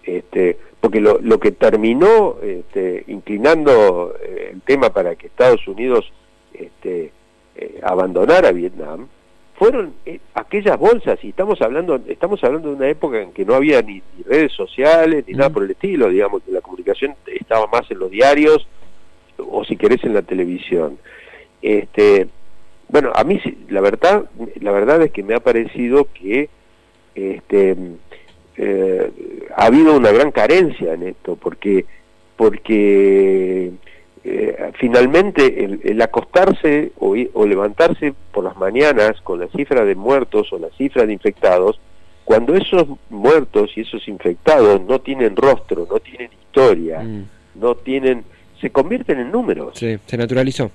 este, 0.03 0.57
porque 0.79 1.01
lo, 1.01 1.19
lo 1.19 1.39
que 1.39 1.51
terminó 1.51 2.35
este, 2.41 3.05
inclinando 3.07 4.13
eh, 4.21 4.51
el 4.53 4.61
tema 4.61 4.91
para 4.91 5.15
que 5.15 5.27
Estados 5.27 5.67
Unidos 5.67 6.11
este, 6.53 7.11
eh, 7.55 7.79
abandonara 7.83 8.51
Vietnam 8.51 9.07
fueron 9.55 9.93
eh, 10.05 10.19
aquellas 10.33 10.77
bolsas 10.77 11.23
y 11.23 11.29
estamos 11.29 11.61
hablando 11.61 11.99
estamos 12.07 12.43
hablando 12.43 12.69
de 12.69 12.75
una 12.75 12.89
época 12.89 13.21
en 13.21 13.31
que 13.31 13.45
no 13.45 13.55
había 13.55 13.81
ni, 13.81 14.01
redes 14.25 14.51
sociales 14.51 15.23
ni 15.27 15.35
nada 15.35 15.49
por 15.49 15.63
el 15.63 15.71
estilo 15.71 16.09
digamos 16.09 16.43
que 16.43 16.51
la 16.51 16.61
comunicación 16.61 17.15
estaba 17.27 17.67
más 17.67 17.89
en 17.89 17.99
los 17.99 18.11
diarios 18.11 18.67
o 19.37 19.63
si 19.65 19.77
querés 19.77 20.03
en 20.03 20.13
la 20.13 20.21
televisión 20.21 20.97
este 21.61 22.27
bueno, 22.89 23.11
a 23.15 23.23
mí 23.23 23.41
la 23.69 23.81
verdad, 23.81 24.25
la 24.61 24.71
verdad 24.71 25.01
es 25.01 25.11
que 25.11 25.23
me 25.23 25.33
ha 25.33 25.39
parecido 25.39 26.07
que 26.13 26.49
este, 27.15 27.75
eh, 28.57 29.11
ha 29.55 29.65
habido 29.65 29.95
una 29.95 30.11
gran 30.11 30.31
carencia 30.31 30.93
en 30.93 31.03
esto, 31.03 31.35
porque, 31.35 31.85
porque 32.35 33.71
eh, 34.23 34.71
finalmente 34.79 35.65
el, 35.83 36.01
acostarse 36.01 36.91
o, 36.99 37.15
levantarse 37.45 38.13
por 38.31 38.43
las 38.43 38.57
mañanas 38.57 39.19
con 39.21 39.39
la 39.39 39.47
cifra 39.47 39.83
de 39.85 39.95
muertos 39.95 40.51
o 40.53 40.59
la 40.59 40.69
cifra 40.77 41.05
de 41.05 41.13
infectados, 41.13 41.79
cuando 42.23 42.55
esos 42.55 42.87
muertos 43.09 43.71
y 43.75 43.81
esos 43.81 44.07
infectados 44.07 44.81
no 44.81 44.99
tienen 45.01 45.35
rostro, 45.35 45.87
no 45.89 45.99
tienen 45.99 46.29
historia, 46.31 47.01
mm. 47.01 47.25
no 47.55 47.75
tienen, 47.75 48.23
se 48.63 48.71
convierten 48.71 49.19
en 49.19 49.31
números. 49.31 49.77
Sí, 49.77 49.99
se 50.07 50.17
naturalizó 50.17 50.71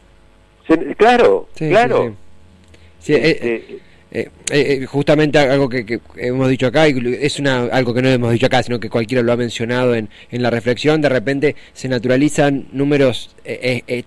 claro, 0.97 1.49
claro. 1.55 2.15
Sí, 3.01 3.15
eh, 3.15 3.31
este, 3.31 3.79
eh, 4.11 4.31
eh, 4.51 4.87
justamente 4.87 5.39
algo 5.39 5.69
que, 5.69 6.01
hemos 6.17 6.49
dicho 6.49 6.67
acá, 6.67 6.87
es 6.87 7.39
una, 7.39 7.65
algo 7.65 7.93
que 7.93 8.03
no 8.03 8.09
hemos 8.09 8.33
dicho 8.33 8.47
acá, 8.47 8.63
sino 8.63 8.81
que 8.81 8.89
cualquiera 8.89 9.23
lo 9.23 9.33
ha 9.33 9.37
mencionado 9.37 9.95
en, 9.95 10.09
en 10.31 10.43
la 10.43 10.51
reflexión, 10.51 11.01
de 11.01 11.09
repente 11.09 11.57
se 11.73 11.89
naturalizan 11.89 12.67
números 12.73 13.35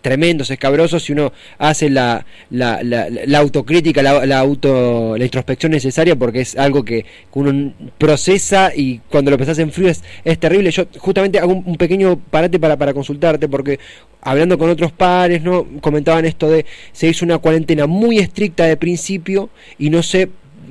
tremendos, 0.01 0.51
escabrosos, 0.51 1.03
si 1.03 1.13
uno 1.13 1.33
hace 1.57 1.89
la, 1.89 2.25
la, 2.51 2.83
la, 2.83 3.39
autocrítica, 3.39 4.03
la, 4.03 4.39
auto, 4.39 5.17
la 5.17 5.23
introspección 5.23 5.71
necesaria, 5.71 6.15
porque 6.15 6.41
es 6.41 6.55
algo 6.57 6.85
que 6.85 7.05
uno 7.33 7.73
procesa 7.97 8.71
y 8.75 8.99
cuando 9.09 9.31
lo 9.31 9.37
pensás 9.37 9.59
en 9.59 9.71
frío 9.71 9.89
es, 9.89 10.03
es 10.23 10.39
terrible. 10.39 10.71
Yo 10.71 10.85
justamente 10.97 11.39
hago 11.39 11.53
un, 11.53 11.75
pequeño 11.77 12.19
parate 12.29 12.59
para, 12.59 12.77
para 12.77 12.93
consultarte, 12.93 13.47
porque 13.47 13.79
hablando 14.21 14.57
con 14.57 14.69
otros 14.69 14.91
pares, 14.91 15.41
¿no? 15.41 15.65
comentaban 15.81 16.25
esto 16.25 16.49
de 16.49 16.65
se 16.91 17.07
hizo 17.07 17.25
una 17.25 17.39
cuarentena 17.39 17.87
muy 17.87 18.19
estricta 18.19 18.65
de 18.65 18.77
principio 18.77 19.49
y 19.77 19.89
no 19.91 20.03
se 20.03 20.29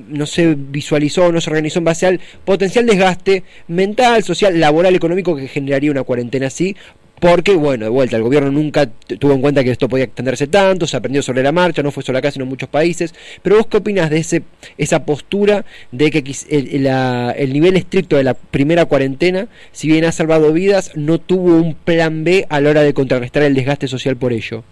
no 0.09 0.27
se 0.27 0.55
visualizó, 0.55 1.31
no 1.31 1.41
se 1.41 1.51
organizó 1.51 1.79
en 1.79 1.85
base 1.85 2.07
al 2.07 2.21
potencial 2.45 2.87
desgaste 2.87 3.45
mental, 3.69 4.23
social, 4.23 4.59
laboral, 4.59 4.95
económico 4.95 5.37
que 5.37 5.47
generaría 5.47 5.91
una 5.91 6.05
cuarentena 6.05 6.47
así, 6.47 6.75
porque, 7.21 7.55
bueno, 7.55 7.85
de 7.85 7.91
vuelta, 7.91 8.17
el 8.17 8.23
gobierno 8.23 8.51
nunca 8.51 8.87
tuvo 9.19 9.35
en 9.35 9.43
cuenta 9.43 9.63
que 9.63 9.71
esto 9.71 9.91
podía 9.91 10.07
extenderse 10.07 10.47
tanto, 10.47 10.87
se 10.87 10.97
aprendió 10.97 11.23
sobre 11.23 11.43
la 11.43 11.53
marcha, 11.53 11.83
no 11.83 11.91
fue 11.91 12.03
solo 12.03 12.19
acá, 12.19 12.31
sino 12.31 12.45
en 12.45 12.49
muchos 12.49 12.71
países. 12.71 13.15
Pero 13.43 13.57
vos 13.57 13.67
qué 13.67 13.77
opinas 13.77 14.09
de 14.09 14.19
ese, 14.19 14.43
esa 14.79 15.05
postura 15.05 15.67
de 15.93 16.11
que 16.11 16.25
el, 16.49 16.87
el, 16.87 17.53
nivel 17.53 17.77
estricto 17.77 18.17
de 18.17 18.25
la 18.25 18.33
primera 18.33 18.87
cuarentena, 18.87 19.49
si 19.71 19.89
bien 19.89 20.07
ha 20.07 20.13
salvado 20.13 20.51
vidas, 20.55 20.93
no 20.97 21.19
tuvo 21.19 21.57
un 21.57 21.75
plan 21.75 22.25
B 22.25 22.47
a 22.49 22.59
la 22.63 22.71
hora 22.71 22.83
de 22.83 22.95
contrarrestar 22.95 23.43
el 23.43 23.55
desgaste 23.55 23.87
social 23.87 24.17
por 24.17 24.33
ello? 24.33 24.65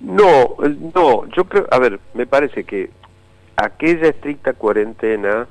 No, 0.00 0.54
no, 0.94 1.28
yo 1.36 1.44
creo, 1.46 1.66
a 1.72 1.80
ver, 1.80 1.98
me 2.14 2.26
parece 2.28 2.62
que 2.62 2.90
aquella 3.58 4.08
estricta 4.08 4.52
cuarentena 4.52 5.46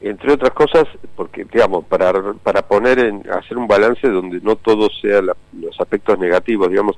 entre 0.00 0.32
otras 0.32 0.52
cosas, 0.52 0.86
porque 1.14 1.44
digamos, 1.44 1.84
para, 1.86 2.12
para 2.42 2.62
poner 2.62 2.98
en, 2.98 3.22
hacer 3.30 3.56
un 3.56 3.66
balance 3.66 4.06
donde 4.06 4.40
no 4.40 4.56
todo 4.56 4.88
sea 5.00 5.22
los 5.22 5.80
aspectos 5.80 6.18
negativos, 6.18 6.68
digamos, 6.68 6.96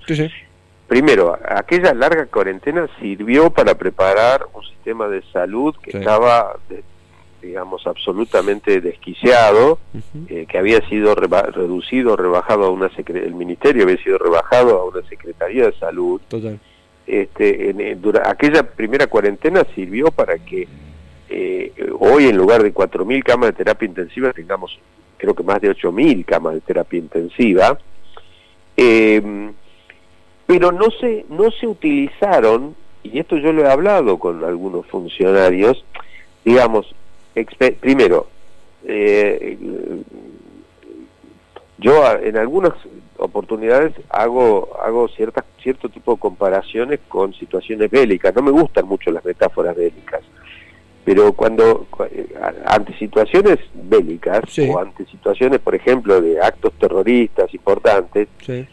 primero, 0.88 1.38
aquella 1.48 1.94
larga 1.94 2.26
cuarentena 2.26 2.88
sirvió 3.00 3.50
para 3.50 3.76
preparar 3.76 4.46
un 4.52 4.64
sistema 4.64 5.06
de 5.06 5.22
salud 5.32 5.76
que 5.80 5.96
estaba, 5.96 6.56
digamos, 7.40 7.86
absolutamente 7.86 8.80
desquiciado, 8.80 9.78
eh, 10.28 10.46
que 10.48 10.58
había 10.58 10.80
sido 10.88 11.14
reducido, 11.14 12.16
rebajado 12.16 12.64
a 12.64 12.70
una 12.70 12.90
el 12.96 13.34
ministerio 13.34 13.84
había 13.84 14.02
sido 14.02 14.18
rebajado 14.18 14.80
a 14.80 14.84
una 14.86 15.08
secretaría 15.08 15.66
de 15.66 15.72
salud. 15.78 16.20
Este, 17.08 17.74
aquella 18.22 18.62
primera 18.64 19.06
cuarentena 19.06 19.66
sirvió 19.74 20.10
para 20.10 20.36
que 20.36 20.68
eh, 21.30 21.72
hoy 21.98 22.26
en 22.26 22.36
lugar 22.36 22.62
de 22.62 22.74
4.000 22.74 23.22
camas 23.22 23.50
de 23.50 23.56
terapia 23.56 23.86
intensiva 23.86 24.30
tengamos 24.34 24.78
creo 25.16 25.34
que 25.34 25.42
más 25.42 25.58
de 25.62 25.74
8.000 25.74 26.26
camas 26.26 26.52
de 26.52 26.60
terapia 26.60 26.98
intensiva, 26.98 27.78
eh, 28.76 29.50
pero 30.46 30.70
no 30.70 30.90
se, 31.00 31.24
no 31.30 31.50
se 31.50 31.66
utilizaron, 31.66 32.76
y 33.02 33.18
esto 33.18 33.38
yo 33.38 33.52
lo 33.54 33.64
he 33.64 33.70
hablado 33.70 34.18
con 34.18 34.44
algunos 34.44 34.86
funcionarios, 34.86 35.84
digamos, 36.44 36.94
primero, 37.80 38.28
eh, 38.84 39.58
yo 41.78 42.12
en 42.22 42.36
algunas 42.36 42.74
oportunidades 43.18 43.92
hago 44.08 44.70
hago 44.82 45.08
ciertas 45.08 45.44
cierto 45.62 45.88
tipo 45.88 46.14
de 46.14 46.20
comparaciones 46.20 47.00
con 47.08 47.34
situaciones 47.34 47.90
bélicas. 47.90 48.34
No 48.34 48.42
me 48.42 48.50
gustan 48.50 48.86
mucho 48.86 49.10
las 49.10 49.24
metáforas 49.24 49.76
bélicas 49.76 50.22
pero 51.08 51.32
cuando 51.32 51.86
eh, 52.10 52.34
ante 52.66 52.92
situaciones 52.98 53.56
bélicas 53.72 54.42
o 54.58 54.78
ante 54.78 55.06
situaciones, 55.06 55.58
por 55.58 55.74
ejemplo, 55.74 56.20
de 56.20 56.38
actos 56.38 56.74
terroristas 56.74 57.54
importantes, 57.54 58.28
eh, 58.46 58.66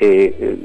eh, 0.00 0.58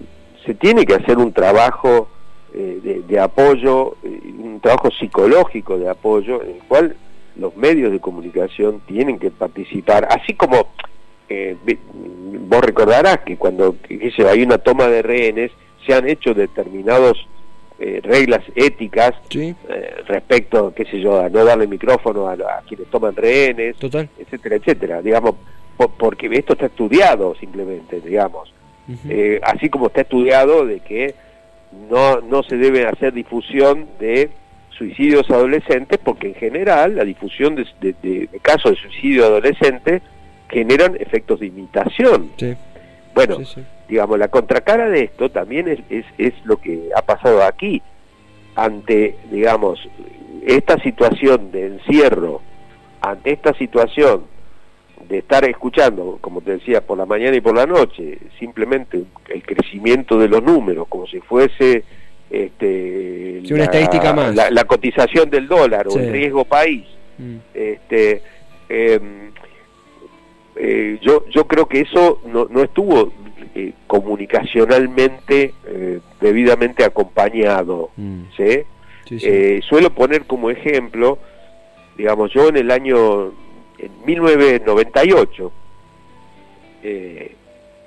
se 0.43 0.55
tiene 0.55 0.83
que 0.83 0.95
hacer 0.95 1.19
un 1.19 1.31
trabajo 1.31 2.09
de, 2.51 3.19
apoyo, 3.19 3.97
un 4.03 4.59
trabajo 4.63 4.89
psicológico 4.89 5.77
de 5.77 5.89
apoyo, 5.89 6.41
en 6.41 6.55
el 6.55 6.63
cual 6.67 6.95
los 7.35 7.55
medios 7.55 7.91
de 7.91 7.99
comunicación 7.99 8.81
tienen 8.87 9.19
que 9.19 9.29
participar, 9.29 10.07
así 10.09 10.33
como 10.33 10.69
vos 12.47 12.61
recordarás 12.61 13.19
que 13.19 13.37
cuando 13.37 13.75
hay 14.29 14.43
una 14.43 14.57
toma 14.57 14.87
de 14.87 15.01
rehenes, 15.01 15.51
se 15.85 15.93
han 15.93 16.07
hecho 16.07 16.33
determinados 16.33 17.27
eh, 17.79 17.99
reglas 18.03 18.41
éticas 18.53 19.13
eh, 19.33 19.55
respecto, 20.05 20.71
qué 20.75 20.85
sé 20.85 20.99
yo, 20.99 21.19
a 21.19 21.29
no 21.29 21.43
darle 21.43 21.65
micrófono 21.65 22.27
a, 22.27 22.37
quienes 22.67 22.87
toman 22.91 23.15
rehenes, 23.15 23.75
etcétera, 24.19 24.55
etcétera, 24.57 25.01
digamos, 25.01 25.35
porque 25.97 26.29
esto 26.31 26.53
está 26.53 26.67
estudiado 26.67 27.33
simplemente, 27.39 27.99
digamos, 27.99 28.53
eh, 29.09 29.39
así 29.41 29.69
como 29.69 29.87
está 29.87 30.01
estudiado 30.01 30.65
de 30.65 30.81
que 30.81 31.15
no, 31.89 32.21
no 32.21 32.43
se 32.43 32.57
debe 32.57 32.85
hacer 32.85 33.13
difusión 33.13 33.87
de 33.99 34.29
suicidios 34.77 35.27
adolescentes, 35.31 35.97
porque 36.03 36.27
en 36.27 36.35
general 36.35 36.95
la 36.97 37.03
difusión 37.03 37.55
de, 37.55 37.65
de 37.81 38.29
casos 38.43 38.73
de 38.73 38.77
suicidio 38.77 39.25
adolescente 39.25 40.03
generan 40.51 40.95
efectos 40.99 41.39
de 41.39 41.47
imitación. 41.47 42.31
Bueno, 43.13 43.37
digamos, 43.87 44.19
la 44.19 44.27
contracara 44.27 44.89
de 44.89 45.03
esto 45.03 45.29
también 45.29 45.67
es, 45.67 45.79
es, 45.89 46.05
es 46.17 46.33
lo 46.45 46.57
que 46.57 46.89
ha 46.95 47.01
pasado 47.01 47.43
aquí. 47.43 47.81
Ante, 48.55 49.15
digamos, 49.31 49.79
esta 50.45 50.77
situación 50.79 51.51
de 51.51 51.67
encierro, 51.67 52.41
ante 53.01 53.31
esta 53.31 53.53
situación 53.53 54.23
de 55.07 55.19
estar 55.19 55.43
escuchando, 55.45 56.19
como 56.21 56.41
te 56.41 56.51
decía, 56.51 56.81
por 56.81 56.97
la 56.97 57.05
mañana 57.05 57.35
y 57.35 57.41
por 57.41 57.55
la 57.55 57.65
noche, 57.65 58.17
simplemente 58.39 59.03
el 59.29 59.43
crecimiento 59.43 60.17
de 60.17 60.27
los 60.27 60.43
números, 60.43 60.87
como 60.87 61.07
si 61.07 61.19
fuese 61.19 61.83
este, 62.29 63.41
una 63.51 63.63
estadística 63.63 64.13
más. 64.13 64.33
La, 64.35 64.63
cotización 64.63 65.29
del 65.29 65.47
dólar 65.47 65.87
o 65.87 65.97
el 65.97 66.11
riesgo 66.11 66.45
país. 66.45 66.85
Mm. 67.17 67.37
Este, 67.53 68.21
em, 68.69 69.20
eh, 70.63 70.99
yo, 71.01 71.25
yo 71.29 71.47
creo 71.47 71.65
que 71.65 71.81
eso 71.81 72.21
no, 72.27 72.45
no 72.45 72.61
estuvo 72.61 73.11
eh, 73.55 73.73
comunicacionalmente 73.87 75.55
eh, 75.65 75.99
debidamente 76.19 76.83
acompañado. 76.83 77.89
Mm. 77.97 78.25
suelo 79.67 79.89
poner 79.89 80.25
como 80.25 80.51
ejemplo, 80.51 81.17
digamos, 81.97 82.31
yo 82.31 82.49
en 82.49 82.57
el 82.57 82.69
año 82.69 83.31
en 83.79 83.91
1998 84.05 85.51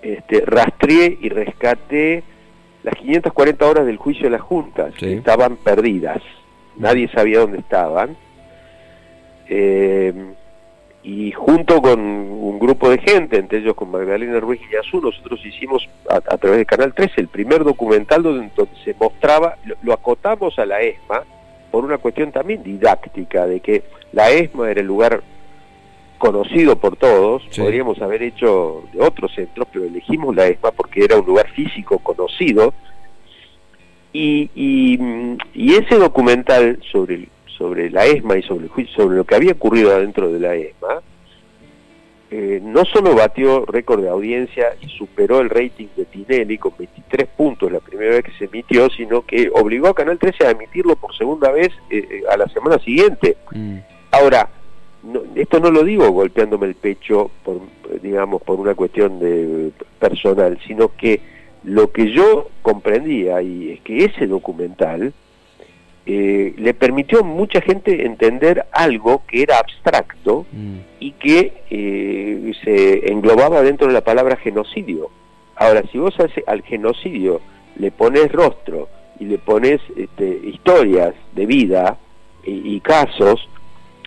este, 0.02 0.40
rastreé 0.44 1.16
y 1.20 1.28
rescaté 1.28 2.24
las 2.82 2.96
540 2.96 3.66
horas 3.66 3.86
del 3.86 3.98
juicio 3.98 4.24
de 4.24 4.30
las 4.30 4.40
juntas, 4.40 4.92
estaban 5.00 5.56
perdidas, 5.58 6.20
nadie 6.76 7.08
sabía 7.08 7.38
dónde 7.38 7.58
estaban. 7.58 8.16
Eh, 9.48 10.12
y 11.04 11.32
junto 11.32 11.82
con 11.82 12.00
un 12.00 12.58
grupo 12.58 12.88
de 12.88 12.98
gente, 12.98 13.36
entre 13.36 13.58
ellos 13.58 13.74
con 13.74 13.90
Magdalena 13.90 14.40
Ruiz 14.40 14.62
Azul, 14.80 15.02
nosotros 15.02 15.38
hicimos 15.44 15.86
a, 16.08 16.20
través 16.38 16.58
de 16.58 16.66
Canal 16.66 16.94
13 16.94 17.20
el 17.20 17.28
primer 17.28 17.62
documental 17.62 18.22
donde, 18.22 18.50
se 18.82 18.94
mostraba, 18.98 19.58
lo, 19.82 19.92
acotamos 19.92 20.58
a 20.58 20.64
la 20.64 20.80
ESMA 20.80 21.22
por 21.70 21.84
una 21.84 21.98
cuestión 21.98 22.32
también 22.32 22.62
didáctica, 22.62 23.46
de 23.46 23.60
que 23.60 23.84
la 24.12 24.30
ESMA 24.30 24.70
era 24.70 24.80
el 24.80 24.86
lugar 24.86 25.22
conocido 26.16 26.76
por 26.76 26.96
todos, 26.96 27.42
podríamos 27.54 28.00
haber 28.00 28.22
hecho 28.22 28.84
de 28.94 29.02
otros 29.02 29.34
centros, 29.34 29.68
pero 29.70 29.84
elegimos 29.84 30.34
la 30.34 30.46
ESMA 30.46 30.70
porque 30.70 31.04
era 31.04 31.18
un 31.18 31.26
lugar 31.26 31.48
físico 31.50 31.98
conocido, 31.98 32.72
y, 34.14 34.48
y, 34.54 35.74
ese 35.74 35.96
documental 35.96 36.78
sobre, 36.92 37.28
sobre 37.56 37.90
la 37.90 38.06
ESMA 38.06 38.38
y 38.38 38.42
sobre, 38.42 38.68
sobre 38.94 39.16
lo 39.16 39.24
que 39.24 39.34
había 39.34 39.52
ocurrido 39.52 39.94
adentro 39.94 40.30
de 40.32 40.40
la 40.40 40.54
ESMA, 40.54 41.02
eh, 42.30 42.60
no 42.62 42.84
solo 42.84 43.14
batió 43.14 43.64
récord 43.64 44.02
de 44.02 44.08
audiencia 44.08 44.74
y 44.80 44.88
superó 44.88 45.40
el 45.40 45.50
rating 45.50 45.86
de 45.96 46.04
Tinelli 46.04 46.58
con 46.58 46.72
23 46.76 47.28
puntos 47.28 47.70
la 47.70 47.80
primera 47.80 48.16
vez 48.16 48.24
que 48.24 48.32
se 48.32 48.46
emitió, 48.46 48.88
sino 48.90 49.22
que 49.22 49.50
obligó 49.54 49.88
a 49.88 49.94
Canal 49.94 50.18
13 50.18 50.46
a 50.46 50.50
emitirlo 50.50 50.96
por 50.96 51.16
segunda 51.16 51.52
vez 51.52 51.68
eh, 51.90 52.04
eh, 52.10 52.22
a 52.28 52.36
la 52.36 52.48
semana 52.48 52.78
siguiente. 52.78 53.36
Mm. 53.52 53.76
Ahora, 54.10 54.48
esto 55.36 55.60
no 55.60 55.70
lo 55.70 55.84
digo 55.84 56.10
golpeándome 56.10 56.66
el 56.66 56.74
pecho 56.74 57.30
por 57.44 57.60
digamos 58.02 58.42
por 58.42 58.58
una 58.58 58.74
cuestión 58.74 59.18
de 59.20 59.70
personal 59.98 60.58
sino 60.66 60.96
que 60.96 61.20
lo 61.62 61.92
que 61.92 62.10
yo 62.10 62.48
comprendía 62.62 63.42
y 63.42 63.72
es 63.72 63.80
que 63.82 64.06
ese 64.06 64.26
documental 64.26 65.12
eh, 66.06 66.54
le 66.56 66.74
permitió 66.74 67.20
a 67.20 67.22
mucha 67.22 67.60
gente 67.60 68.04
entender 68.04 68.66
algo 68.72 69.22
que 69.26 69.42
era 69.42 69.58
abstracto 69.58 70.46
mm. 70.52 70.76
y 71.00 71.12
que 71.12 71.52
eh, 71.70 72.52
se 72.62 73.10
englobaba 73.10 73.62
dentro 73.62 73.86
de 73.86 73.94
la 73.94 74.02
palabra 74.02 74.36
genocidio. 74.36 75.10
Ahora, 75.56 75.82
si 75.90 75.98
vos 75.98 76.14
al 76.46 76.62
genocidio 76.62 77.40
le 77.76 77.90
pones 77.90 78.30
rostro 78.32 78.88
y 79.18 79.24
le 79.24 79.38
pones 79.38 79.80
este, 79.96 80.40
historias 80.44 81.14
de 81.34 81.46
vida 81.46 81.98
y 82.46 82.78
casos, 82.80 83.48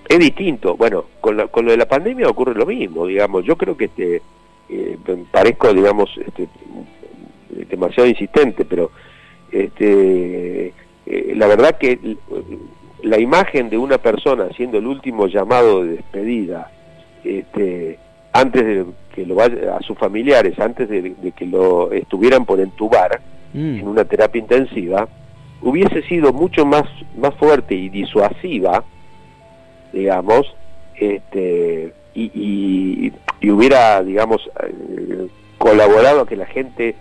es 0.08 0.20
distinto. 0.20 0.76
Bueno, 0.76 1.06
con, 1.22 1.48
con 1.48 1.66
lo 1.66 1.72
de 1.72 1.78
la 1.78 1.88
pandemia 1.88 2.30
ocurre 2.30 2.54
lo 2.54 2.66
mismo, 2.66 3.06
digamos. 3.06 3.44
Yo 3.46 3.58
creo 3.58 3.76
que 3.76 3.86
este, 3.86 4.22
eh, 4.70 4.98
parezco, 5.32 5.74
digamos, 5.74 6.10
este, 6.18 6.48
demasiado 7.70 8.08
insistente, 8.08 8.66
pero 8.66 8.92
este, 9.52 10.74
eh, 11.10 11.34
la 11.36 11.48
verdad 11.48 11.78
que 11.78 12.18
la 13.04 13.20
imagen 13.20 13.70
de 13.70 13.78
una 13.78 13.98
persona 13.98 14.46
haciendo 14.46 14.78
el 14.78 14.88
último 14.88 15.28
llamado 15.28 15.84
de 15.84 15.98
despedida, 15.98 16.72
este, 17.24 18.00
antes 18.34 18.66
de 18.66 18.86
que 19.14 19.26
lo 19.26 19.36
vaya 19.36 19.78
a 19.78 19.82
sus 19.82 19.98
familiares, 19.98 20.60
antes 20.60 20.90
de, 20.90 21.16
que 21.36 21.46
lo 21.46 21.92
estuvieran 21.92 22.46
por 22.46 22.60
entubar 22.60 23.22
mm. 23.54 23.80
en 23.80 23.88
una 23.88 24.06
terapia 24.06 24.40
intensiva, 24.40 25.08
hubiese 25.62 26.04
sido 26.04 26.34
mucho 26.34 26.66
más, 26.66 26.84
más 27.18 27.34
fuerte 27.36 27.74
y 27.76 27.90
disuasiva 27.90 28.84
digamos, 29.92 30.54
este, 30.96 31.94
y, 32.14 33.12
y, 33.42 33.50
hubiera, 33.50 34.04
digamos, 34.04 34.42
eh, 34.64 35.28
colaborado 35.58 36.22
a 36.22 36.28
que 36.28 36.36
la 36.36 36.46
gente 36.46 36.96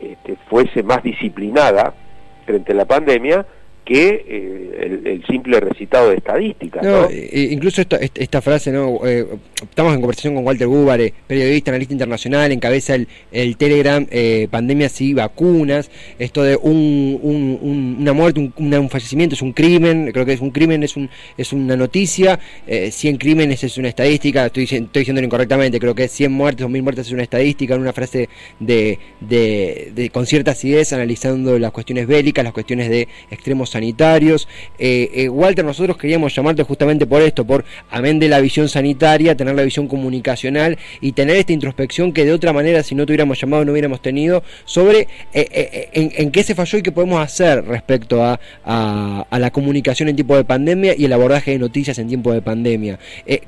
este, 0.00 0.36
fuese 0.48 0.82
más 0.82 1.02
disciplinada 1.02 1.94
frente 2.42 2.72
a 2.72 2.74
la 2.74 2.84
pandemia, 2.84 3.46
que 3.84 4.24
eh, 4.28 5.02
el, 5.04 5.24
simple 5.26 5.60
recitado 5.60 6.10
de 6.10 6.16
estadísticas. 6.16 6.82
No, 6.82 7.08
incluso 7.32 7.80
esta, 7.80 7.96
esta, 7.96 8.40
frase, 8.40 8.70
¿no? 8.70 9.00
Eh, 9.04 9.26
estamos 9.62 9.94
en 9.94 10.00
conversación 10.00 10.34
con 10.34 10.44
Walter 10.44 10.66
Gubare, 10.66 11.12
periodista, 11.26 11.70
analista 11.70 11.92
internacional, 11.92 12.52
encabeza 12.52 12.94
el, 12.94 13.08
el 13.32 13.56
Telegram 13.56 14.06
eh, 14.10 14.48
Pandemias 14.50 15.00
y 15.00 15.14
Vacunas. 15.14 15.90
Esto 16.18 16.42
de 16.42 16.56
un, 16.56 17.18
un, 17.22 17.96
una 18.00 18.12
muerte, 18.12 18.40
un, 18.56 18.74
un, 18.74 18.90
fallecimiento 18.90 19.34
es 19.34 19.42
un 19.42 19.52
crimen, 19.52 20.10
creo 20.12 20.26
que 20.26 20.34
es 20.34 20.40
un 20.40 20.50
crimen, 20.50 20.82
es, 20.82 20.96
un, 20.96 21.10
es 21.36 21.52
una 21.52 21.76
noticia. 21.76 22.38
100 22.66 23.16
crímenes 23.16 23.64
es 23.64 23.78
una 23.78 23.88
estadística, 23.88 24.46
estoy, 24.46 24.64
estoy 24.64 24.88
diciendo 24.92 25.22
incorrectamente, 25.22 25.78
creo 25.78 25.94
que 25.94 26.08
100 26.08 26.32
muertes 26.32 26.64
o 26.64 26.68
1000 26.68 26.82
muertes 26.82 27.06
es 27.06 27.12
una 27.12 27.22
estadística, 27.22 27.74
en 27.74 27.80
una 27.80 27.92
frase 27.92 28.28
de, 28.60 28.98
de, 29.20 29.92
de, 29.94 30.10
con 30.10 30.26
cierta 30.26 30.52
acidez, 30.52 30.92
analizando 30.92 31.58
las 31.58 31.72
cuestiones 31.72 32.06
bélicas, 32.06 32.44
las 32.44 32.52
cuestiones 32.52 32.88
de 32.88 33.08
extremos 33.30 33.71
sanitarios. 33.72 34.48
Eh, 34.78 35.10
eh, 35.14 35.28
Walter, 35.28 35.64
nosotros 35.64 35.96
queríamos 35.96 36.34
llamarte 36.34 36.62
justamente 36.62 37.06
por 37.06 37.22
esto, 37.22 37.44
por 37.44 37.64
amén 37.90 38.18
de 38.18 38.28
la 38.28 38.40
visión 38.40 38.68
sanitaria, 38.68 39.36
tener 39.36 39.54
la 39.54 39.62
visión 39.62 39.88
comunicacional 39.88 40.78
y 41.00 41.12
tener 41.12 41.36
esta 41.36 41.52
introspección 41.52 42.12
que 42.12 42.24
de 42.24 42.32
otra 42.32 42.52
manera, 42.52 42.82
si 42.82 42.94
no 42.94 43.04
tuviéramos 43.06 43.40
llamado, 43.40 43.64
no 43.64 43.72
hubiéramos 43.72 44.00
tenido, 44.00 44.42
sobre 44.64 45.08
eh, 45.32 45.88
en, 45.92 46.30
qué 46.30 46.42
se 46.42 46.54
falló 46.54 46.78
y 46.78 46.82
qué 46.82 46.92
podemos 46.92 47.22
hacer 47.22 47.64
respecto 47.64 48.22
a, 48.24 48.38
a, 48.64 49.38
la 49.38 49.50
comunicación 49.50 50.08
en 50.08 50.16
tiempo 50.16 50.36
de 50.36 50.44
pandemia 50.44 50.94
y 50.96 51.04
el 51.04 51.12
abordaje 51.12 51.52
de 51.52 51.58
noticias 51.58 51.98
en 51.98 52.08
tiempo 52.08 52.32
de 52.32 52.42
pandemia. 52.42 52.98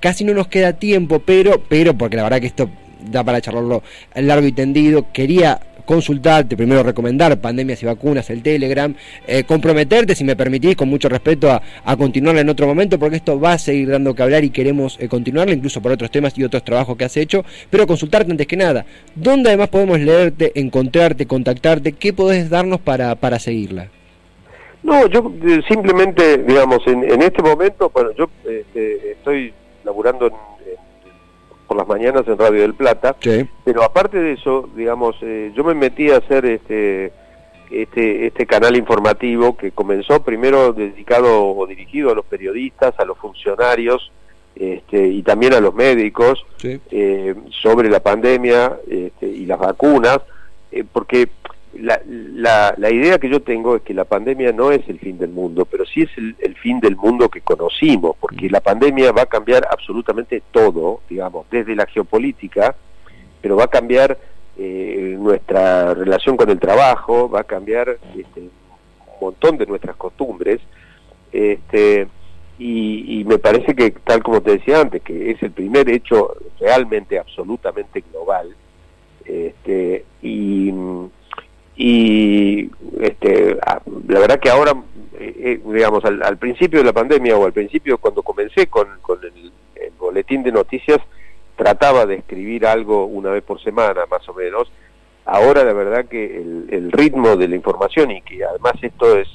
casi 0.01 0.25
no 0.25 0.35
nos 0.35 0.49
queda 0.49 0.73
tiempo, 0.73 1.21
pero, 1.21 1.63
pero, 1.69 1.97
porque 1.97 2.17
la 2.17 2.25
verdad 2.25 2.41
que 2.41 2.47
esto 2.47 2.69
da 3.11 3.23
para 3.23 3.41
charlarlo 3.41 3.83
largo 4.15 4.47
y 4.47 4.53
tendido, 4.53 5.13
quería 5.13 5.61
consultarte, 5.85 6.57
primero 6.57 6.83
recomendar 6.83 7.38
pandemias 7.38 7.83
y 7.83 7.87
vacunas, 7.87 8.31
el 8.31 8.42
Telegram, 8.42 8.94
eh, 9.27 9.44
comprometerte, 9.44 10.14
si 10.14 10.25
me 10.25 10.37
permitís, 10.37 10.77
con 10.77 10.88
mucho 10.88 11.09
respeto, 11.09 11.51
a, 11.51 11.97
continuarla 11.97 12.40
en 12.40 12.49
otro 12.49 12.66
momento, 12.66 12.99
porque 12.99 13.16
esto 13.16 13.38
va 13.38 13.53
a 13.53 13.59
seguir 13.59 13.90
dando 13.90 14.14
que 14.14 14.23
hablar 14.23 14.44
y 14.44 14.51
queremos 14.51 14.99
eh, 15.01 15.09
continuarla, 15.09 15.55
incluso 15.55 15.81
por 15.81 15.92
otros 15.92 16.11
temas 16.11 16.37
y 16.38 16.44
otros 16.44 16.64
trabajos 16.64 16.97
que 16.97 17.05
has 17.05 17.16
hecho, 17.16 17.44
pero 17.70 17.87
consultarte 17.87 18.31
antes 18.31 18.47
que 18.47 18.57
nada, 18.57 18.85
¿dónde 19.14 19.51
además 19.51 19.68
podemos 19.68 20.01
leerte, 20.01 20.53
encontrarte, 20.55 21.27
contactarte? 21.27 21.92
¿Qué 21.92 22.12
podés 22.12 22.51
darnos 22.51 22.81
para, 22.81 23.14
para 23.14 23.38
seguirla? 23.38 23.88
No, 24.83 25.07
yo 25.07 25.33
eh, 25.47 25.62
simplemente, 25.66 26.38
digamos, 26.38 26.87
en, 26.87 27.05
en 27.05 27.23
este 27.23 27.42
momento, 27.42 27.90
bueno, 27.90 28.11
yo 28.18 28.29
este, 28.44 29.12
estoy 29.12 29.55
laburando 29.83 30.27
en 30.27 30.33
por 31.66 31.77
las 31.77 31.87
mañanas 31.87 32.27
en 32.27 32.38
Radio 32.38 32.62
del 32.62 32.74
Plata. 32.74 33.16
Pero 33.64 33.83
aparte 33.83 34.18
de 34.18 34.33
eso, 34.33 34.68
digamos, 34.74 35.16
eh, 35.22 35.53
yo 35.55 35.64
me 35.64 35.74
metí 35.74 36.11
a 36.11 36.18
hacer 36.18 36.44
este, 36.46 37.12
este, 37.70 38.27
este 38.27 38.46
canal 38.46 38.77
informativo 38.77 39.57
que 39.57 39.72
comenzó 39.72 40.22
primero 40.22 40.72
dedicado 40.72 41.46
o 41.46 41.66
dirigido 41.66 42.11
a 42.11 42.14
los 42.14 42.24
periodistas, 42.27 42.94
a 42.98 43.05
los 43.05 43.18
funcionarios 43.18 44.12
este, 44.55 45.09
y 45.09 45.22
también 45.22 45.55
a 45.55 45.61
los 45.61 45.74
médicos 45.74 46.44
eh, 46.62 47.35
sobre 47.62 47.88
la 47.88 48.00
pandemia 48.00 48.77
este, 48.88 49.27
y 49.27 49.46
las 49.46 49.59
vacunas, 49.59 50.20
eh, 50.70 50.85
porque 50.90 51.29
la, 51.79 52.75
la, 52.77 52.91
idea 52.91 53.19
que 53.19 53.29
yo 53.29 53.43
tengo 53.43 53.77
es 53.77 53.83
que 53.83 53.95
la 53.95 54.05
pandemia 54.05 54.53
no 54.53 54.71
es 54.71 54.89
el 54.89 54.99
fin 54.99 55.19
del 55.19 55.31
mundo, 55.31 55.65
pero 55.65 55.85
sí 55.85 56.03
es 56.03 56.11
el, 56.17 56.55
fin 56.57 56.81
del 56.81 56.97
mundo 56.97 57.29
que 57.29 57.41
conocimos, 57.41 58.17
porque 58.21 58.49
la 58.49 58.61
pandemia 58.61 59.13
va 59.13 59.23
a 59.23 59.27
cambiar 59.27 59.67
absolutamente 59.71 60.43
todo, 60.51 61.01
digamos, 61.09 61.47
desde 61.51 61.75
la 61.75 61.87
geopolítica, 61.87 62.75
pero 63.41 63.57
va 63.57 63.65
a 63.65 63.69
cambiar 63.69 64.19
eh, 64.57 65.17
nuestra 65.19 65.95
relación 65.95 66.37
con 66.37 66.51
el 66.51 66.59
trabajo, 66.59 67.29
va 67.29 67.41
a 67.41 67.45
cambiar 67.45 67.99
este, 68.17 68.41
un 68.41 68.51
montón 69.21 69.59
de 69.59 69.67
nuestras 69.67 69.97
costumbres, 69.97 70.61
este, 71.33 72.07
y, 72.59 73.21
y 73.21 73.25
me 73.25 73.39
parece 73.39 73.75
que, 73.75 73.91
tal 73.91 74.23
como 74.23 74.41
te 74.41 74.53
decía 74.53 74.81
antes, 74.81 75.03
que 75.03 75.31
es 75.31 75.43
el 75.43 75.51
primer 75.51 75.89
hecho 75.91 76.37
realmente, 76.61 77.19
absolutamente 77.19 78.03
global, 78.11 78.55
este, 79.25 80.05
y 80.23 80.73
y 81.77 82.71
este, 83.01 83.57
la 84.07 84.21
verdad 84.21 84.39
que 84.39 84.51
ahora, 84.51 84.73
eh, 85.19 85.35
eh, 85.39 85.61
digamos, 85.65 86.05
al, 86.05 86.39
principio 86.39 86.79
de 86.79 86.85
la 86.85 86.93
pandemia 86.93 87.37
o 87.37 87.45
al 87.45 87.53
principio 87.53 87.99
cuando 87.99 88.23
comencé 88.23 88.69
con, 88.69 88.87
con 89.03 89.19
el, 89.25 89.53
boletín 89.99 90.43
de 90.43 90.53
noticias, 90.53 90.99
trataba 91.57 92.05
de 92.05 92.17
escribir 92.17 92.67
algo 92.67 93.07
una 93.07 93.31
vez 93.31 93.43
por 93.43 93.63
semana, 93.63 94.03
más 94.11 94.29
o 94.29 94.35
menos, 94.35 94.71
ahora 95.25 95.65
la 95.65 95.73
verdad 95.73 96.05
que 96.05 96.37
el, 96.37 96.93
ritmo 96.93 97.37
de 97.37 97.49
la 97.49 97.57
información 97.57 98.11
y 98.11 98.21
que 98.23 98.45
además 98.45 98.75
esto 98.83 99.19
es, 99.19 99.29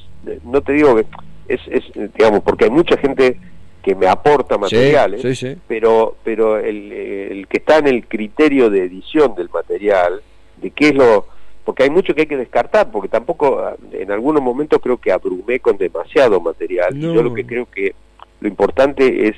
no 0.44 0.62
te 0.62 0.74
digo 0.74 0.96
que 0.96 1.06
es, 1.48 1.62
es 1.68 1.84
digamos, 2.14 2.42
porque 2.44 2.66
hay 2.66 2.72
mucha 2.72 2.98
gente 2.98 3.40
que 3.82 3.96
me 3.96 4.08
aporta 4.08 4.58
materiales, 4.58 5.22
pero 5.68 6.16
pero 6.24 6.60
el, 6.60 6.92
el, 6.92 7.48
que 7.48 7.58
está 7.58 7.78
en 7.78 7.88
el 7.88 8.08
criterio 8.08 8.70
de 8.70 8.84
edición 8.84 9.34
del 9.36 9.50
material, 9.50 10.22
de 10.58 10.72
qué 10.72 10.90
es 10.90 10.96
lo... 10.96 11.39
Porque 11.66 11.84
hay 11.84 11.90
mucho 11.90 12.16
que 12.16 12.22
hay 12.22 12.28
que 12.28 12.38
descartar, 12.38 12.90
porque 12.92 13.10
tampoco 13.10 13.64
en 13.92 14.12
algunos 14.12 14.42
momentos 14.42 14.80
creo 14.82 14.98
que 14.98 15.12
abrumé 15.12 15.60
con 15.60 15.78
demasiado 15.78 16.40
material. 16.42 16.98
Yo 16.98 17.22
lo 17.22 17.34
que 17.34 17.46
creo 17.46 17.68
que 17.70 17.94
lo 18.40 18.48
importante 18.48 19.28
es 19.28 19.36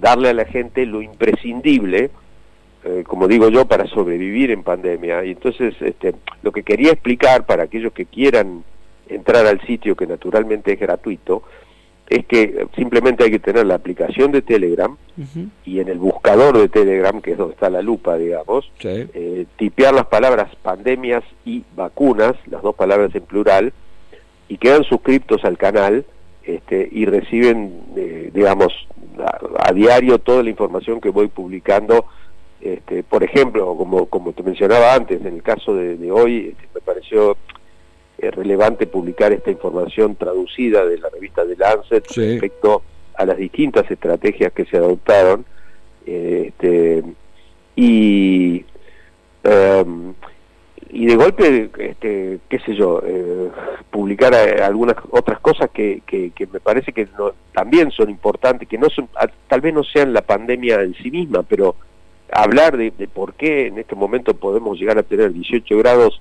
darle 0.00 0.28
a 0.28 0.34
la 0.34 0.44
gente 0.44 0.84
lo 0.86 1.02
imprescindible, 1.02 2.10
eh, 2.84 3.04
como 3.06 3.28
digo 3.28 3.48
yo, 3.48 3.66
para 3.66 3.86
sobrevivir 3.86 4.50
en 4.50 4.62
pandemia. 4.62 5.24
Y 5.24 5.32
entonces 5.32 5.74
este, 5.80 6.14
lo 6.42 6.52
que 6.52 6.62
quería 6.62 6.92
explicar 6.92 7.46
para 7.46 7.64
aquellos 7.64 7.92
que 7.92 8.06
quieran 8.06 8.64
entrar 9.08 9.46
al 9.46 9.60
sitio, 9.62 9.96
que 9.96 10.06
naturalmente 10.06 10.72
es 10.72 10.80
gratuito, 10.80 11.42
es 12.08 12.24
que 12.26 12.66
simplemente 12.74 13.24
hay 13.24 13.30
que 13.30 13.38
tener 13.38 13.66
la 13.66 13.74
aplicación 13.74 14.32
de 14.32 14.42
Telegram 14.42 14.96
y 15.64 15.80
en 15.80 15.88
el 15.88 15.98
buscador 15.98 16.56
de 16.56 16.68
Telegram, 16.68 17.20
que 17.20 17.32
es 17.32 17.38
donde 17.38 17.54
está 17.54 17.68
la 17.68 17.82
lupa, 17.82 18.16
digamos, 18.16 18.70
eh, 18.82 19.46
tipear 19.56 19.92
las 19.92 20.06
palabras 20.06 20.54
pandemias 20.62 21.24
y 21.44 21.64
vacunas, 21.76 22.34
las 22.46 22.62
dos 22.62 22.74
palabras 22.74 23.14
en 23.14 23.22
plural, 23.22 23.72
y 24.48 24.56
quedan 24.56 24.84
suscriptos 24.84 25.44
al 25.44 25.58
canal 25.58 26.06
este, 26.44 26.88
y 26.90 27.04
reciben, 27.04 27.82
eh, 27.96 28.30
digamos, 28.32 28.72
a, 29.58 29.72
diario 29.72 30.18
toda 30.18 30.42
la 30.42 30.50
información 30.50 31.00
que 31.00 31.10
voy 31.10 31.28
publicando. 31.28 32.06
Este, 32.60 33.02
por 33.02 33.22
ejemplo, 33.22 33.76
como, 33.76 34.06
como 34.06 34.32
te 34.32 34.42
mencionaba 34.42 34.94
antes, 34.94 35.20
en 35.20 35.34
el 35.34 35.42
caso 35.42 35.74
de, 35.74 36.10
hoy, 36.10 36.48
este, 36.52 36.68
me 36.74 36.80
pareció 36.80 37.36
es 38.18 38.34
relevante 38.34 38.86
publicar 38.86 39.32
esta 39.32 39.50
información 39.50 40.16
traducida 40.16 40.84
de 40.84 40.98
la 40.98 41.08
revista 41.08 41.44
de 41.44 41.56
Lancet 41.56 42.04
respecto 42.08 42.82
a 43.14 43.24
las 43.24 43.36
distintas 43.36 43.88
estrategias 43.90 44.52
que 44.52 44.64
se 44.64 44.76
adoptaron 44.76 45.44
este, 46.04 47.04
y 47.76 48.64
em, 49.44 50.14
y 50.90 51.06
de 51.06 51.16
golpe 51.16 51.70
este, 51.78 52.38
qué 52.48 52.58
sé 52.60 52.74
yo 52.74 53.02
eh, 53.04 53.50
publicar 53.90 54.32
eh, 54.32 54.62
algunas 54.62 54.96
otras 55.10 55.38
cosas 55.40 55.70
que, 55.70 56.02
que, 56.06 56.32
me 56.50 56.60
parece 56.60 56.92
que 56.92 57.06
también 57.52 57.90
son 57.90 58.08
importantes 58.08 58.66
que 58.66 58.78
no 58.78 58.88
son 58.88 59.08
tal 59.48 59.60
vez 59.60 59.74
no 59.74 59.84
sean 59.84 60.12
la 60.12 60.22
pandemia 60.22 60.80
en 60.80 60.94
sí 60.94 61.10
misma 61.10 61.42
pero 61.42 61.76
hablar 62.32 62.76
de, 62.76 62.90
de 62.90 63.06
por 63.06 63.34
qué 63.34 63.66
en 63.66 63.78
este 63.78 63.94
momento 63.94 64.34
podemos 64.34 64.78
llegar 64.78 64.98
a 64.98 65.02
tener 65.02 65.32
18 65.32 65.76
grados 65.76 66.20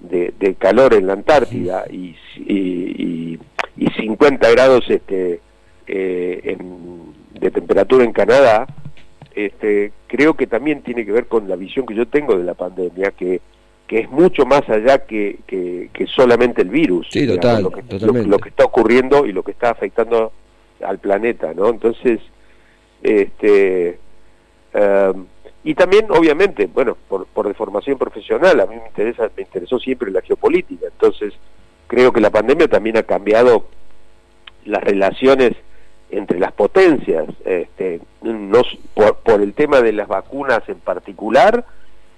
de, 0.00 0.56
calor 0.58 0.94
en 0.94 1.06
la 1.06 1.14
Antártida 1.14 1.84
y, 1.90 2.14
y, 2.36 3.38
y 3.76 3.86
50 3.96 4.50
grados 4.50 4.84
este, 4.88 5.40
eh, 5.86 6.56
de 7.40 7.50
temperatura 7.50 8.04
en 8.04 8.12
Canadá, 8.12 8.66
este, 9.34 9.92
creo 10.06 10.34
que 10.34 10.46
también 10.46 10.82
tiene 10.82 11.04
que 11.04 11.12
ver 11.12 11.26
con 11.26 11.48
la 11.48 11.56
visión 11.56 11.86
que 11.86 11.94
yo 11.94 12.06
tengo 12.06 12.36
de 12.36 12.44
la 12.44 12.54
pandemia, 12.54 13.12
que, 13.12 13.40
que 13.86 14.00
es 14.00 14.10
mucho 14.10 14.44
más 14.44 14.68
allá 14.68 15.06
que, 15.06 15.38
que, 15.46 16.06
solamente 16.06 16.62
el 16.62 16.68
virus. 16.68 17.06
Sí, 17.10 17.26
total, 17.26 17.62
lo, 17.62 17.70
que, 17.70 17.82
lo, 18.26 18.38
que 18.38 18.48
está 18.48 18.64
ocurriendo 18.64 19.26
y 19.26 19.32
lo 19.32 19.42
que 19.42 19.52
está 19.52 19.70
afectando 19.70 20.32
al 20.82 20.98
planeta, 20.98 21.52
¿no? 21.54 21.68
Entonces, 21.68 22.20
este... 23.02 23.98
Um, 24.74 25.26
y 25.64 25.74
también, 25.74 26.06
obviamente, 26.10 26.66
bueno, 26.66 26.96
por, 27.08 27.26
por 27.26 27.52
formación 27.54 27.98
profesional, 27.98 28.60
a 28.60 28.66
mí 28.66 28.76
me, 28.76 28.86
interesa, 28.86 29.30
me 29.36 29.42
interesó 29.42 29.78
siempre 29.78 30.10
la 30.10 30.22
geopolítica, 30.22 30.86
entonces 30.86 31.34
creo 31.86 32.12
que 32.12 32.20
la 32.20 32.30
pandemia 32.30 32.68
también 32.68 32.96
ha 32.96 33.02
cambiado 33.02 33.66
las 34.64 34.82
relaciones 34.82 35.52
entre 36.10 36.38
las 36.38 36.52
potencias, 36.52 37.26
este, 37.44 38.00
no, 38.22 38.62
por, 39.24 39.40
el 39.40 39.52
tema 39.54 39.80
de 39.80 39.92
las 39.92 40.08
vacunas 40.08 40.66
en 40.68 40.78
particular, 40.78 41.64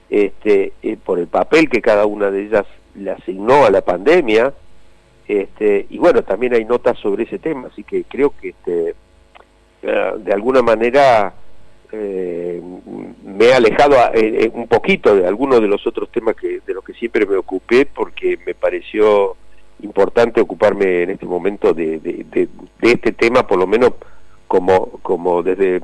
este, 0.09 0.73
eh, 0.83 0.97
por 1.03 1.19
el 1.19 1.27
papel 1.27 1.69
que 1.69 1.81
cada 1.81 2.07
una 2.07 2.31
de 2.31 2.43
ellas 2.43 2.67
le 2.95 3.11
asignó 3.11 3.65
a 3.65 3.71
la 3.71 3.81
pandemia, 3.81 4.53
este, 5.27 5.87
y 5.91 5.99
bueno, 5.99 6.23
también 6.23 6.55
hay 6.55 6.65
notas 6.65 6.99
sobre 6.99 7.25
ese 7.25 7.39
tema, 7.39 7.69
así 7.73 7.85
que 7.85 8.05
creo 8.05 8.33
que 8.41 8.51
este, 8.51 8.95
eh, 9.83 10.13
de 10.19 10.33
alguna 10.33 10.63
manera 10.63 11.35
eh, 11.93 12.63
me 13.25 13.47
he 13.47 13.55
alejado 13.55 13.97
eh, 14.15 14.45
eh, 14.45 14.51
un 14.53 14.69
poquito 14.69 15.15
de 15.15 15.27
algunos 15.27 15.61
de 15.61 15.69
los 15.69 15.87
otros 15.87 16.11
temas 16.11 16.37
que 16.37 16.61
de 16.67 16.75
los 16.75 16.85
que 16.85 16.95
siempre 16.95 17.27
me 17.27 17.37
ocupé 17.37 17.87
porque 17.87 18.39
me 18.47 18.55
pareció 18.55 19.37
importante 19.83 20.41
ocuparme 20.41 21.03
en 21.03 21.11
este 21.11 21.27
momento 21.27 21.73
de, 21.73 21.99
de, 21.99 22.25
de 22.31 22.49
este 22.83 23.13
tema 23.13 23.47
por 23.47 23.59
lo 23.59 23.67
menos 23.67 23.93
como 24.47 24.91
como 25.03 25.43
desde 25.43 25.83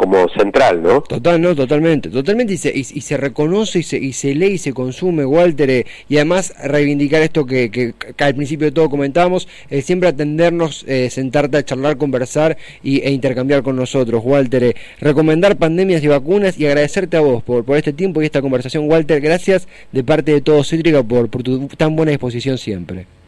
como 0.00 0.28
central, 0.30 0.82
¿no? 0.82 1.02
Total, 1.02 1.40
no, 1.40 1.54
totalmente, 1.54 2.08
totalmente, 2.08 2.54
y 2.54 2.56
se, 2.56 2.72
y, 2.74 2.84
se 2.84 3.16
reconoce 3.18 3.80
y 3.80 3.82
se, 3.82 3.98
y 3.98 4.14
se 4.14 4.34
lee 4.34 4.52
y 4.52 4.58
se 4.58 4.72
consume, 4.72 5.26
Walter, 5.26 5.68
eh, 5.68 5.86
y 6.08 6.16
además 6.16 6.54
reivindicar 6.64 7.20
esto 7.20 7.44
que, 7.44 7.70
que, 7.70 7.94
al 8.16 8.34
principio 8.34 8.66
de 8.66 8.72
todo 8.72 8.88
comentábamos, 8.88 9.46
eh, 9.68 9.82
siempre 9.82 10.08
atendernos, 10.08 10.86
sentarte 11.10 11.58
a 11.58 11.64
charlar, 11.64 11.98
conversar 11.98 12.56
y, 12.82 13.00
e 13.00 13.10
intercambiar 13.10 13.62
con 13.62 13.76
nosotros, 13.76 14.22
Walter, 14.24 14.74
recomendar 15.00 15.56
pandemias 15.56 16.02
y 16.02 16.08
vacunas 16.08 16.58
y 16.58 16.66
agradecerte 16.66 17.18
a 17.18 17.20
vos 17.20 17.42
por, 17.42 17.64
por 17.64 17.76
este 17.76 17.92
tiempo 17.92 18.22
y 18.22 18.24
esta 18.24 18.40
conversación, 18.40 18.88
Walter, 18.88 19.20
gracias 19.20 19.68
de 19.92 20.02
parte 20.02 20.32
de 20.32 20.40
todo 20.40 20.64
Cítrica 20.64 21.02
por, 21.02 21.28
por 21.28 21.42
tu 21.42 21.68
tan 21.68 21.94
buena 21.94 22.12
disposición 22.12 22.56
siempre. 22.56 23.19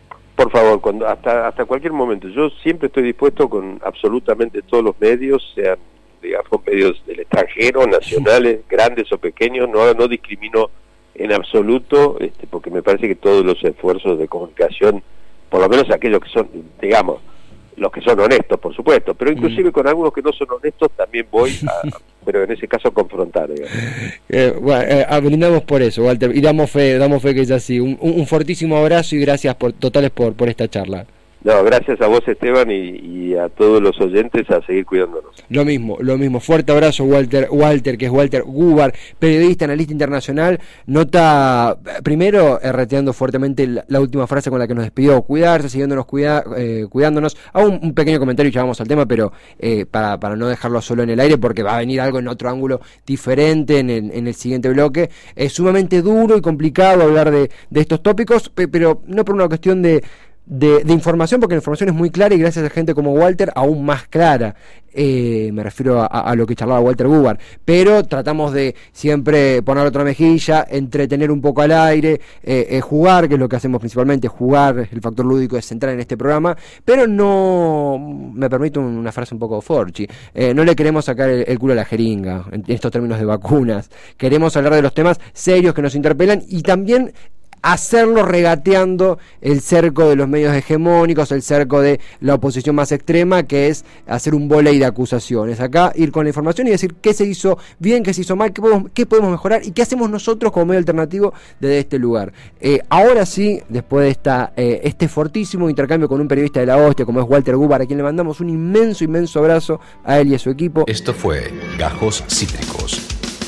Por 0.43 0.51
favor, 0.51 0.81
cuando, 0.81 1.07
hasta, 1.07 1.47
hasta 1.47 1.65
cualquier 1.67 1.93
momento. 1.93 2.27
Yo 2.27 2.51
siempre 2.65 2.89
estoy 2.89 3.05
dispuesto 3.05 3.49
con 3.49 3.81
absolutamente 3.85 4.63
todos 4.63 4.83
los 4.83 5.01
medios, 5.01 5.53
sean, 5.55 5.79
digamos, 6.21 6.67
medios 6.67 7.01
del 7.07 7.21
extranjero, 7.21 7.87
nacionales, 7.87 8.63
grandes 8.69 9.13
o 9.13 9.19
pequeños, 9.19 9.69
no, 9.69 9.95
no 9.95 10.09
discrimino 10.09 10.69
en 11.15 11.33
absoluto, 11.33 12.17
este, 12.19 12.49
porque 12.49 12.73
me 12.73 12.83
parece 12.83 13.07
que 13.07 13.15
todos 13.15 13.45
los 13.45 13.63
esfuerzos 13.63 14.19
de 14.19 14.27
comunicación, 14.27 15.05
por 15.49 15.61
lo 15.61 15.69
menos 15.69 15.89
aquellos 15.93 16.19
que 16.19 16.31
son, 16.31 16.49
digamos, 16.81 17.21
los 17.77 17.91
que 17.91 18.01
son 18.01 18.19
honestos, 18.21 18.59
por 18.61 18.75
supuesto, 18.75 19.15
pero 19.15 19.33
inclusive 19.33 19.73
con 19.73 19.87
algunos 19.87 20.13
que 20.13 20.23
no 20.23 20.33
son 20.33 20.49
honestos 20.51 20.91
también 20.97 21.27
voy 21.31 21.51
a, 21.67 21.89
pero 22.25 22.45
en 22.45 22.53
ese 22.53 22.69
caso 22.69 22.93
confrontar. 22.93 23.51
Eh, 24.29 24.55
bueno, 24.61 24.83
eh, 24.83 25.21
brindamos 25.23 25.63
por 25.63 25.83
eso, 25.83 26.05
Walter, 26.05 26.37
y 26.37 26.41
damos 26.41 26.71
fe, 26.71 26.99
damos 26.99 27.23
fe 27.23 27.35
que 27.35 27.41
es 27.41 27.51
así. 27.51 27.81
Un, 27.81 27.99
un, 28.01 28.27
fortísimo 28.27 28.77
abrazo 28.77 29.17
y 29.17 29.21
gracias 29.21 29.55
por 29.55 29.73
totales 29.73 30.11
por, 30.11 30.35
por 30.35 30.49
esta 30.49 30.69
charla. 30.69 31.07
No, 31.45 31.65
gracias 31.65 32.01
a 32.01 32.07
vos 32.07 32.21
Esteban 32.27 32.71
y, 32.71 33.35
a 33.35 33.49
todos 33.49 33.83
los 33.83 33.99
oyentes 34.01 34.49
a 34.51 34.65
seguir 34.67 34.85
cuidándonos. 34.85 35.33
Lo 35.49 35.65
mismo, 35.65 35.97
lo 36.01 36.19
mismo. 36.19 36.39
Fuerte 36.39 36.71
abrazo 36.71 37.05
Walter, 37.05 37.49
Walter 37.51 37.97
que 37.97 38.07
es 38.07 38.11
Walter 38.11 38.43
Gubar, 38.43 38.95
periodista, 39.19 39.65
analista 39.65 39.93
internacional. 39.93 40.61
Nota, 40.87 41.79
primero, 42.05 42.61
reteando 42.63 43.13
fuertemente 43.13 43.67
la, 43.67 44.01
última 44.01 44.27
frase 44.27 44.51
con 44.51 44.59
la 44.59 44.69
que 44.69 44.75
nos 44.75 44.85
despidió, 44.85 45.23
cuidarse, 45.23 45.69
siguiéndonos, 45.69 46.05
cuida, 46.05 46.45
eh, 46.57 46.87
cuidándonos. 46.89 47.37
Hago 47.53 47.71
un, 47.71 47.95
pequeño 47.95 48.19
comentario 48.19 48.51
y 48.51 48.53
ya 48.53 48.61
vamos 48.61 48.81
al 48.81 48.89
tema, 48.89 49.07
pero 49.07 49.33
eh, 49.59 49.87
para, 49.87 50.21
para 50.21 50.37
no 50.37 50.49
dejarlo 50.49 50.81
solo 50.81 51.03
en 51.03 51.11
el 51.11 51.21
aire, 51.21 51.39
porque 51.39 51.63
va 51.63 51.77
a 51.77 51.79
venir 51.79 52.01
algo 52.01 52.19
en 52.19 52.29
otro 52.29 52.51
ángulo 52.51 52.81
diferente 53.07 53.79
en 53.79 53.91
el, 53.91 54.11
en 54.13 54.27
el 54.27 54.35
siguiente 54.35 54.69
bloque. 54.69 55.11
Es 55.35 55.55
sumamente 55.55 56.03
duro 56.03 56.37
y 56.37 56.41
complicado 56.41 57.03
hablar 57.03 57.31
de, 57.31 57.51
de 57.71 57.81
estos 57.81 58.03
tópicos, 58.03 58.51
pero 58.51 59.03
no 59.07 59.25
por 59.25 59.35
una 59.35 59.49
cuestión 59.49 59.83
de 59.83 60.03
de, 60.53 60.93
información, 60.93 61.41
porque 61.41 61.55
la 61.55 61.61
información 61.61 61.89
es 61.89 61.95
muy 61.95 62.11
clara 62.11 62.35
y 62.35 62.39
gracias 62.39 62.65
a 62.65 62.71
gente 62.71 62.95
como 62.95 63.13
Walter 63.13 63.51
aún 63.55 63.85
más 63.85 64.07
clara. 64.09 64.55
Eh, 64.95 65.49
me 65.55 65.63
refiero 65.63 66.07
a, 66.09 66.37
lo 66.37 66.47
que 66.47 66.55
charlaba 66.55 66.79
Walter 66.81 67.07
Gubar, 67.09 67.39
pero 67.65 68.05
tratamos 68.05 68.53
de 68.53 68.75
siempre 68.93 69.63
poner 69.63 69.87
otra 69.87 70.05
mejilla, 70.05 70.67
entretener 70.69 71.31
un 71.31 71.41
poco 71.41 71.63
al 71.63 71.73
aire, 71.73 72.21
eh, 72.43 72.67
eh, 72.69 72.81
jugar, 72.83 73.27
que 73.27 73.35
es 73.35 73.41
lo 73.41 73.49
que 73.49 73.57
hacemos 73.57 73.81
principalmente, 73.81 74.29
jugar, 74.29 74.87
el 74.93 75.01
factor 75.01 75.25
lúdico 75.25 75.57
es 75.57 75.65
central 75.65 75.95
en 75.95 76.01
este 76.01 76.19
programa, 76.19 76.55
pero 76.85 77.07
no, 77.07 77.99
me 78.35 78.51
permito 78.51 78.81
una 78.81 79.13
frase 79.13 79.35
un 79.35 79.39
poco 79.39 79.63
forchi, 79.63 80.07
no 80.55 80.63
le 80.63 80.77
queremos 80.77 81.07
sacar 81.07 81.31
el, 81.31 81.59
culo 81.59 81.73
a 81.73 81.77
la 81.77 81.87
jeringa 81.87 82.45
en 82.53 82.63
estos 82.67 82.93
términos 82.93 83.19
de 83.19 83.25
vacunas, 83.25 83.89
queremos 84.19 84.55
hablar 84.59 84.75
de 84.75 84.83
los 84.83 84.93
temas 84.93 85.19
serios 85.33 85.73
que 85.73 85.81
nos 85.81 85.95
interpelan 85.95 86.43
y 86.47 86.61
también 86.61 87.15
hacerlo 87.63 88.25
regateando 88.25 89.19
el 89.41 89.61
cerco 89.61 90.09
de 90.09 90.17
los 90.17 90.29
medios 90.29 90.55
hegemónicos, 90.55 91.33
el 91.33 91.43
cerco 91.43 91.81
de 91.81 92.01
la 92.21 92.35
oposición 92.35 92.77
más 92.77 92.93
extrema, 92.93 93.45
que 93.45 93.69
es 93.69 93.85
hacer 94.07 94.35
un 94.35 94.49
volei 94.49 94.79
de 94.79 94.85
acusaciones. 94.85 95.61
Acá 95.61 95.93
ir 95.95 96.13
con 96.13 96.25
la 96.25 96.31
información 96.31 96.67
y 96.67 96.71
decir 96.71 96.95
qué 97.01 97.15
se 97.15 97.25
hizo 97.25 97.59
bien, 97.79 98.03
qué 98.03 98.13
se 98.13 98.23
hizo 98.23 98.37
mal, 98.37 98.53
qué 98.53 98.61
podemos, 98.61 98.91
podemos 99.09 99.31
mejorar 99.31 99.63
y 99.65 99.71
qué 99.71 99.83
hacemos 99.83 100.11
nosotros 100.11 100.53
como 100.53 100.67
medio 100.67 100.79
alternativo 100.79 101.33
desde 101.61 101.79
este 101.79 101.99
lugar. 101.99 102.33
Eh, 102.61 102.81
ahora 102.89 103.25
sí, 103.25 103.63
después 103.69 104.05
de 104.05 104.11
esta, 104.11 104.53
eh, 104.57 104.81
este 104.85 105.09
fortísimo 105.09 105.71
intercambio 105.71 106.09
con 106.09 106.21
un 106.21 106.29
periodista 106.29 106.61
de 106.61 106.67
la 106.67 106.77
hostia 106.77 107.07
como 107.07 107.21
es 107.21 107.27
Walter 107.29 107.57
Gubar, 107.57 107.83
a 107.83 107.87
quien 107.87 107.99
le 107.99 108.03
mandamos 108.03 108.41
un 108.41 108.51
inmenso, 108.51 109.05
inmenso 109.05 109.39
abrazo 109.39 109.81
a 110.05 110.19
él 110.19 110.29
y 110.29 110.35
a 110.35 110.39
su 110.39 110.51
equipo. 110.51 110.85
Esto 110.87 111.15
fue 111.15 111.53
Gajos 111.79 112.25
Cítricos 112.29 113.12